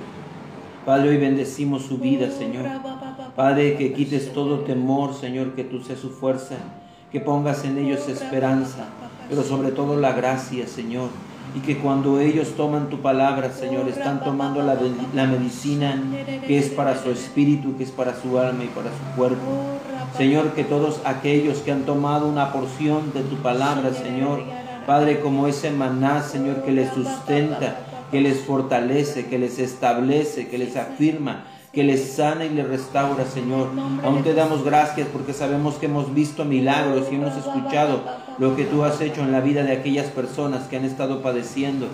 Padre, 0.86 1.10
hoy 1.10 1.18
bendecimos 1.18 1.84
su 1.84 1.98
vida, 1.98 2.30
Señor. 2.32 2.66
Padre, 3.36 3.76
que 3.78 3.94
quites 3.94 4.34
todo 4.34 4.60
temor, 4.60 5.14
Señor, 5.14 5.54
que 5.54 5.64
tú 5.64 5.80
seas 5.80 6.00
su 6.00 6.10
fuerza 6.10 6.56
que 7.14 7.20
pongas 7.20 7.64
en 7.64 7.78
ellos 7.78 8.10
esperanza, 8.10 8.86
pero 9.30 9.44
sobre 9.44 9.72
todo 9.72 10.00
la 10.00 10.14
gracia, 10.14 10.66
Señor. 10.66 11.10
Y 11.56 11.60
que 11.60 11.78
cuando 11.78 12.20
ellos 12.20 12.56
toman 12.56 12.90
tu 12.90 13.02
palabra, 13.02 13.52
Señor, 13.52 13.88
están 13.88 14.24
tomando 14.24 14.64
la, 14.64 14.78
la 15.14 15.26
medicina 15.28 16.02
que 16.48 16.58
es 16.58 16.70
para 16.70 17.02
su 17.02 17.12
espíritu, 17.12 17.78
que 17.78 17.84
es 17.84 17.92
para 17.92 18.20
su 18.20 18.40
alma 18.40 18.64
y 18.64 18.68
para 18.68 18.90
su 18.90 19.16
cuerpo. 19.16 19.80
Señor, 20.18 20.54
que 20.54 20.64
todos 20.64 21.02
aquellos 21.06 21.60
que 21.60 21.72
han 21.72 21.84
tomado 21.84 22.28
una 22.28 22.52
porción 22.52 23.14
de 23.14 23.22
tu 23.22 23.36
palabra, 23.38 23.94
Señor, 23.94 24.44
Padre, 24.86 25.20
como 25.22 25.48
ese 25.48 25.72
maná, 25.72 26.22
Señor, 26.22 26.64
que 26.64 26.72
les 26.72 26.92
sustenta, 26.92 27.78
que 28.12 28.22
les 28.22 28.42
fortalece, 28.42 29.28
que 29.28 29.40
les 29.40 29.60
establece, 29.60 30.48
que 30.50 30.58
les 30.58 30.76
afirma, 30.76 31.46
que 31.74 31.84
les 31.84 32.14
sana 32.14 32.46
y 32.46 32.50
les 32.50 32.68
restaura, 32.68 33.26
Señor. 33.26 33.70
Aún 34.04 34.22
te 34.22 34.36
damos 34.36 34.64
gracias 34.64 35.08
porque 35.12 35.34
sabemos 35.34 35.76
que 35.76 35.88
hemos 35.88 36.14
visto 36.14 36.46
milagros 36.46 37.08
y 37.12 37.16
hemos 37.16 37.36
escuchado 37.36 38.02
lo 38.38 38.56
que 38.56 38.66
tú 38.66 38.84
has 38.84 39.02
hecho 39.02 39.22
en 39.22 39.32
la 39.32 39.42
vida 39.42 39.64
de 39.64 39.72
aquellas 39.72 40.06
personas 40.08 40.68
que 40.68 40.78
han 40.78 40.86
estado 40.86 41.24
padeciendo. 41.24 41.88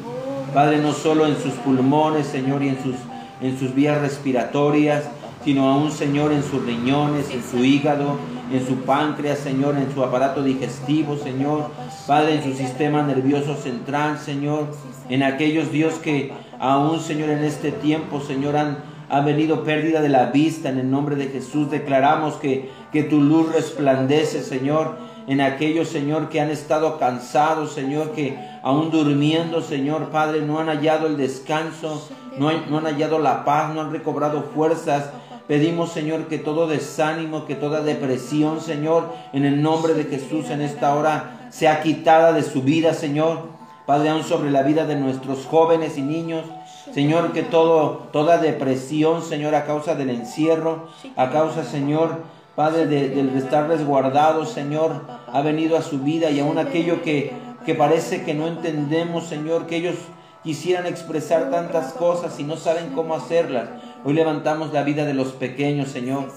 Padre, 0.54 0.80
no 0.80 0.92
solo 0.92 1.26
en 1.28 1.38
sus 1.38 1.54
pulmones, 1.54 2.28
Señor, 2.28 2.62
y 2.62 2.68
en 2.68 2.84
sus, 2.84 2.96
en 3.40 3.58
sus 3.58 3.74
vías 3.74 4.02
respiratorias, 4.02 5.06
sino 5.46 5.70
aún, 5.70 5.94
Señor, 5.94 6.34
en 6.34 6.44
sus 6.44 6.62
riñones, 6.66 7.30
en 7.32 7.42
su 7.42 7.64
hígado, 7.64 8.18
en 8.52 8.68
su 8.68 8.82
páncreas, 8.82 9.40
Señor, 9.40 9.78
en 9.78 9.94
su 9.94 10.04
aparato 10.04 10.44
digestivo, 10.44 11.16
Señor. 11.16 11.68
Padre, 12.06 12.36
en 12.36 12.44
su 12.44 12.54
sistema 12.54 13.02
nervioso 13.04 13.56
central, 13.56 14.20
Señor. 14.20 14.68
En 15.08 15.24
aquellos, 15.24 15.72
Dios, 15.72 15.94
que 15.96 16.34
aún, 16.60 17.00
Señor, 17.00 17.30
en 17.30 17.46
este 17.46 17.72
tiempo, 17.72 18.20
Señor, 18.20 18.58
han 18.58 18.89
ha 19.10 19.22
venido 19.22 19.64
pérdida 19.64 20.02
de 20.02 20.10
la 20.10 20.28
vista. 20.28 20.70
En 20.70 20.80
el 20.80 20.90
nombre 20.90 21.16
de 21.16 21.28
Jesús 21.28 21.70
declaramos 21.70 22.36
que, 22.36 22.70
que 22.92 23.04
tu 23.04 23.22
luz 23.22 23.52
resplandece, 23.52 24.44
Señor, 24.44 24.98
en 25.28 25.42
aquellos, 25.42 25.90
Señor, 25.90 26.30
que 26.30 26.42
han 26.42 26.50
estado 26.50 26.98
cansados, 26.98 27.74
Señor, 27.74 28.14
que 28.14 28.38
aún 28.64 28.90
durmiendo, 28.90 29.62
Señor, 29.62 30.10
Padre, 30.10 30.42
no 30.42 30.60
han 30.60 30.68
hallado 30.68 31.08
el 31.08 31.18
descanso, 31.18 32.08
no, 32.38 32.52
no 32.70 32.78
han 32.80 32.86
hallado 32.86 33.20
la 33.20 33.46
paz, 33.46 33.74
no 33.74 33.82
han 33.82 33.92
recobrado 33.92 34.44
fuerzas. 34.56 35.12
Pedimos, 35.48 35.92
Señor, 35.92 36.28
que 36.28 36.38
todo 36.38 36.68
desánimo, 36.68 37.46
que 37.46 37.56
toda 37.56 37.82
depresión, 37.82 38.62
Señor, 38.62 39.14
en 39.34 39.46
el 39.46 39.62
nombre 39.62 39.94
de 39.94 40.06
Jesús 40.06 40.50
en 40.50 40.62
esta 40.62 40.96
hora 40.96 41.48
sea 41.50 41.82
quitada 41.82 42.34
de 42.34 42.44
su 42.44 42.62
vida, 42.62 42.94
Señor. 42.94 43.50
Padre, 43.86 44.10
aún 44.10 44.24
sobre 44.24 44.52
la 44.52 44.62
vida 44.62 44.86
de 44.86 44.96
nuestros 44.96 45.48
jóvenes 45.48 45.98
y 45.98 46.04
niños. 46.04 46.46
Señor, 46.94 47.34
que 47.34 47.44
todo, 47.44 48.08
toda 48.12 48.38
depresión, 48.38 49.22
Señor, 49.22 49.56
a 49.56 49.66
causa 49.66 49.96
del 49.96 50.10
encierro, 50.10 50.88
a 51.16 51.30
causa, 51.30 51.64
Señor, 51.64 52.24
Padre, 52.56 52.88
de, 52.88 53.10
del 53.10 53.30
estar 53.38 53.68
resguardado, 53.68 54.46
Señor, 54.46 55.04
ha 55.32 55.42
venido 55.42 55.78
a 55.78 55.82
su 55.82 56.00
vida 56.00 56.30
y 56.30 56.40
aún 56.40 56.58
aquello 56.58 57.02
que, 57.04 57.32
que 57.66 57.76
parece 57.76 58.24
que 58.24 58.34
no 58.34 58.48
entendemos, 58.48 59.26
Señor, 59.26 59.68
que 59.68 59.78
ellos 59.78 59.96
quisieran 60.44 60.86
expresar 60.86 61.52
tantas 61.52 61.94
cosas 61.94 62.40
y 62.40 62.44
no 62.44 62.58
saben 62.58 62.92
cómo 62.96 63.16
hacerlas. 63.16 63.70
Hoy 64.04 64.14
levantamos 64.14 64.74
la 64.74 64.84
vida 64.84 65.06
de 65.06 65.14
los 65.14 65.34
pequeños, 65.34 65.90
Señor, 65.90 66.32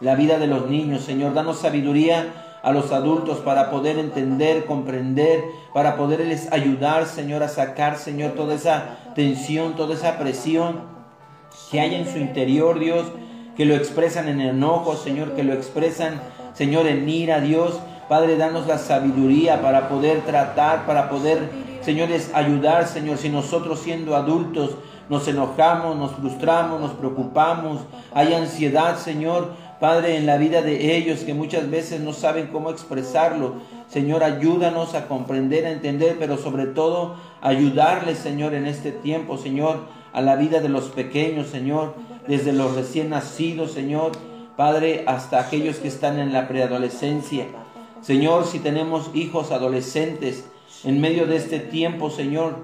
la 0.00 0.14
vida 0.14 0.38
de 0.38 0.46
los 0.46 0.68
niños, 0.68 1.02
Señor. 1.02 1.34
Danos 1.34 1.60
sabiduría 1.60 2.43
a 2.64 2.72
los 2.72 2.92
adultos 2.92 3.38
para 3.38 3.70
poder 3.70 3.98
entender, 3.98 4.64
comprender, 4.64 5.44
para 5.74 5.96
poderles 5.96 6.50
ayudar, 6.50 7.04
Señor, 7.04 7.42
a 7.42 7.48
sacar, 7.48 7.98
Señor, 7.98 8.32
toda 8.32 8.54
esa 8.54 9.12
tensión, 9.14 9.76
toda 9.76 9.94
esa 9.94 10.18
presión 10.18 10.80
que 11.70 11.78
hay 11.78 11.94
en 11.94 12.10
su 12.10 12.16
interior, 12.16 12.78
Dios, 12.78 13.06
que 13.54 13.66
lo 13.66 13.74
expresan 13.74 14.28
en 14.28 14.40
enojo, 14.40 14.96
Señor, 14.96 15.32
que 15.34 15.44
lo 15.44 15.52
expresan, 15.52 16.20
Señor, 16.54 16.86
en 16.86 17.06
ira, 17.06 17.40
Dios. 17.40 17.78
Padre, 18.08 18.38
danos 18.38 18.66
la 18.66 18.78
sabiduría 18.78 19.60
para 19.60 19.88
poder 19.90 20.22
tratar, 20.22 20.86
para 20.86 21.10
poder, 21.10 21.50
señores, 21.82 22.30
ayudar, 22.34 22.86
Señor, 22.86 23.18
si 23.18 23.28
nosotros 23.28 23.80
siendo 23.80 24.16
adultos 24.16 24.76
nos 25.08 25.28
enojamos, 25.28 25.96
nos 25.96 26.12
frustramos, 26.12 26.80
nos 26.80 26.92
preocupamos, 26.92 27.80
hay 28.14 28.32
ansiedad, 28.32 28.96
Señor, 28.96 29.52
Padre, 29.80 30.16
en 30.16 30.26
la 30.26 30.36
vida 30.36 30.62
de 30.62 30.96
ellos 30.96 31.20
que 31.20 31.34
muchas 31.34 31.70
veces 31.70 32.00
no 32.00 32.12
saben 32.12 32.48
cómo 32.48 32.70
expresarlo. 32.70 33.54
Señor, 33.88 34.22
ayúdanos 34.22 34.94
a 34.94 35.08
comprender, 35.08 35.66
a 35.66 35.72
entender, 35.72 36.16
pero 36.18 36.38
sobre 36.38 36.66
todo 36.66 37.16
ayudarles, 37.40 38.18
Señor, 38.18 38.54
en 38.54 38.66
este 38.66 38.92
tiempo, 38.92 39.36
Señor, 39.36 39.80
a 40.12 40.20
la 40.22 40.36
vida 40.36 40.60
de 40.60 40.68
los 40.68 40.84
pequeños, 40.84 41.48
Señor, 41.48 41.94
desde 42.28 42.52
los 42.52 42.74
recién 42.74 43.10
nacidos, 43.10 43.72
Señor, 43.72 44.12
Padre, 44.56 45.04
hasta 45.06 45.40
aquellos 45.40 45.76
que 45.76 45.88
están 45.88 46.18
en 46.20 46.32
la 46.32 46.46
preadolescencia. 46.46 47.46
Señor, 48.00 48.46
si 48.46 48.60
tenemos 48.60 49.10
hijos 49.14 49.50
adolescentes 49.50 50.44
en 50.84 51.00
medio 51.00 51.26
de 51.26 51.36
este 51.36 51.58
tiempo, 51.58 52.10
Señor, 52.10 52.56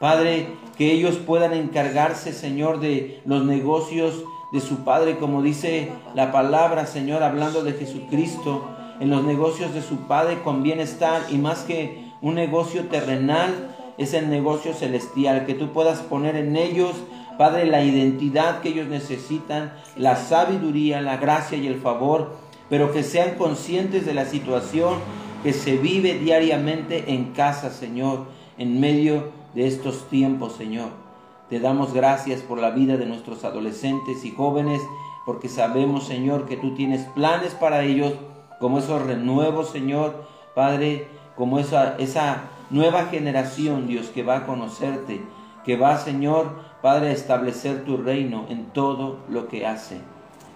Padre, 0.00 0.48
que 0.76 0.92
ellos 0.92 1.16
puedan 1.16 1.52
encargarse, 1.52 2.32
Señor, 2.32 2.80
de 2.80 3.20
los 3.24 3.44
negocios 3.44 4.24
de 4.52 4.60
su 4.60 4.84
Padre, 4.84 5.18
como 5.18 5.42
dice 5.42 5.90
la 6.14 6.32
palabra, 6.32 6.86
Señor, 6.86 7.22
hablando 7.22 7.62
de 7.62 7.72
Jesucristo. 7.72 8.68
En 9.00 9.10
los 9.10 9.22
negocios 9.24 9.74
de 9.74 9.82
su 9.82 9.96
Padre 10.08 10.42
conviene 10.42 10.82
estar 10.82 11.22
y 11.30 11.36
más 11.36 11.60
que 11.60 12.12
un 12.20 12.34
negocio 12.34 12.84
terrenal, 12.88 13.76
ese 13.96 14.22
negocio 14.22 14.74
celestial, 14.74 15.46
que 15.46 15.54
tú 15.54 15.72
puedas 15.72 16.00
poner 16.00 16.36
en 16.36 16.56
ellos, 16.56 16.92
Padre, 17.36 17.66
la 17.66 17.84
identidad 17.84 18.60
que 18.60 18.70
ellos 18.70 18.88
necesitan, 18.88 19.72
la 19.96 20.16
sabiduría, 20.16 21.00
la 21.00 21.18
gracia 21.18 21.56
y 21.56 21.68
el 21.68 21.80
favor, 21.80 22.36
pero 22.68 22.92
que 22.92 23.04
sean 23.04 23.36
conscientes 23.36 24.04
de 24.04 24.14
la 24.14 24.24
situación 24.24 24.94
que 25.42 25.52
se 25.52 25.76
vive 25.76 26.14
diariamente 26.18 27.12
en 27.12 27.32
casa, 27.32 27.70
Señor, 27.70 28.26
en 28.58 28.80
medio 28.80 29.30
de 29.54 29.68
estos 29.68 30.08
tiempos, 30.08 30.54
Señor. 30.54 31.07
Te 31.48 31.60
damos 31.60 31.94
gracias 31.94 32.42
por 32.42 32.58
la 32.58 32.70
vida 32.70 32.96
de 32.96 33.06
nuestros 33.06 33.44
adolescentes 33.44 34.24
y 34.24 34.32
jóvenes, 34.32 34.82
porque 35.24 35.48
sabemos, 35.48 36.04
Señor, 36.04 36.46
que 36.46 36.56
tú 36.56 36.74
tienes 36.74 37.06
planes 37.06 37.54
para 37.54 37.82
ellos, 37.82 38.14
como 38.60 38.78
esos 38.78 39.06
renuevos, 39.06 39.70
Señor, 39.70 40.26
Padre, 40.54 41.08
como 41.36 41.58
esa, 41.58 41.96
esa 41.96 42.42
nueva 42.70 43.06
generación, 43.06 43.86
Dios, 43.86 44.08
que 44.08 44.22
va 44.22 44.38
a 44.38 44.46
conocerte, 44.46 45.22
que 45.64 45.76
va, 45.76 45.96
Señor, 45.96 46.50
Padre, 46.82 47.08
a 47.08 47.12
establecer 47.12 47.84
tu 47.84 47.96
reino 47.96 48.46
en 48.48 48.66
todo 48.66 49.20
lo 49.28 49.48
que 49.48 49.66
hace, 49.66 50.00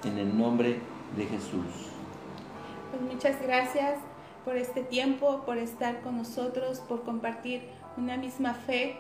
en 0.05 0.19
el 0.19 0.37
nombre 0.37 0.81
de 1.17 1.27
Jesús. 1.27 1.91
Pues 2.91 3.03
muchas 3.15 3.41
gracias 3.41 3.99
por 4.45 4.57
este 4.57 4.83
tiempo, 4.83 5.43
por 5.47 5.59
estar 5.59 6.01
con 6.03 6.19
nosotros, 6.19 6.81
por 6.81 7.03
compartir 7.03 7.63
una 7.97 8.17
misma 8.17 8.55
fe 8.55 8.97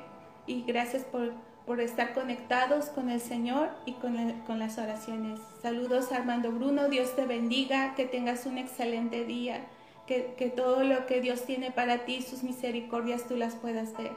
y 0.46 0.62
gracias 0.62 1.04
por, 1.04 1.32
por 1.66 1.80
estar 1.80 2.12
conectados 2.12 2.86
con 2.86 3.10
el 3.10 3.20
Señor 3.20 3.70
y 3.86 3.92
con, 3.92 4.16
con 4.46 4.58
las 4.58 4.78
oraciones. 4.78 5.40
Saludos 5.62 6.12
Armando 6.12 6.50
Bruno, 6.50 6.88
Dios 6.88 7.14
te 7.14 7.26
bendiga, 7.26 7.94
que 7.94 8.04
tengas 8.04 8.46
un 8.46 8.58
excelente 8.58 9.24
día, 9.24 9.66
que, 10.06 10.34
que 10.36 10.48
todo 10.48 10.82
lo 10.82 11.06
que 11.06 11.20
Dios 11.20 11.44
tiene 11.44 11.70
para 11.70 11.98
ti, 12.04 12.22
sus 12.22 12.42
misericordias, 12.42 13.26
tú 13.28 13.36
las 13.36 13.54
puedas 13.54 13.96
ver. 13.96 14.12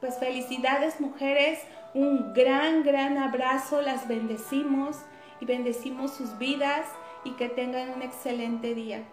Pues 0.00 0.18
felicidades 0.18 1.00
mujeres, 1.00 1.60
un 1.94 2.34
gran, 2.34 2.82
gran 2.82 3.18
abrazo, 3.18 3.80
las 3.80 4.08
bendecimos 4.08 4.96
y 5.40 5.46
bendecimos 5.46 6.12
sus 6.12 6.36
vidas 6.38 6.86
y 7.24 7.32
que 7.32 7.48
tengan 7.48 7.90
un 7.90 8.02
excelente 8.02 8.74
día. 8.74 9.04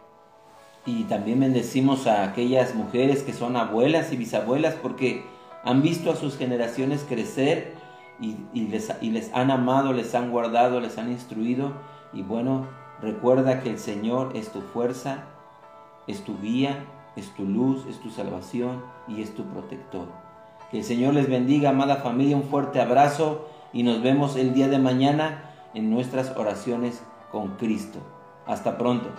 Y 0.85 1.03
también 1.03 1.39
bendecimos 1.39 2.07
a 2.07 2.23
aquellas 2.23 2.73
mujeres 2.73 3.21
que 3.21 3.33
son 3.33 3.55
abuelas 3.55 4.11
y 4.11 4.17
bisabuelas 4.17 4.73
porque 4.75 5.23
han 5.63 5.81
visto 5.81 6.11
a 6.11 6.15
sus 6.15 6.37
generaciones 6.37 7.05
crecer 7.07 7.73
y, 8.19 8.35
les, 8.67 8.91
les 9.01 9.33
han 9.33 9.51
amado, 9.51 9.93
les 9.93 10.13
han 10.13 10.31
guardado, 10.31 10.79
les 10.79 10.97
han 10.97 11.11
instruido. 11.11 11.73
Y 12.13 12.21
bueno, 12.21 12.67
recuerda 13.01 13.61
que 13.61 13.69
el 13.69 13.79
Señor 13.79 14.31
es 14.35 14.49
tu 14.51 14.61
fuerza, 14.61 15.23
es 16.07 16.23
tu 16.23 16.39
guía, 16.39 16.85
es 17.15 17.33
tu 17.35 17.45
luz, 17.45 17.85
es 17.89 17.99
tu 17.99 18.09
salvación 18.09 18.83
y 19.07 19.21
es 19.21 19.33
tu 19.33 19.43
protector. 19.45 20.07
Que 20.69 20.79
el 20.79 20.83
Señor 20.83 21.13
les 21.13 21.29
bendiga, 21.29 21.71
amada 21.71 21.97
familia, 21.97 22.37
un 22.37 22.43
fuerte 22.43 22.79
abrazo 22.79 23.47
y 23.73 23.83
nos 23.83 24.01
vemos 24.01 24.35
el 24.35 24.53
día 24.53 24.67
de 24.67 24.79
mañana 24.79 25.51
en 25.73 25.89
nuestras 25.89 26.35
oraciones 26.37 27.01
con 27.31 27.55
Cristo. 27.57 27.99
Hasta 28.45 28.77
pronto. 28.77 29.09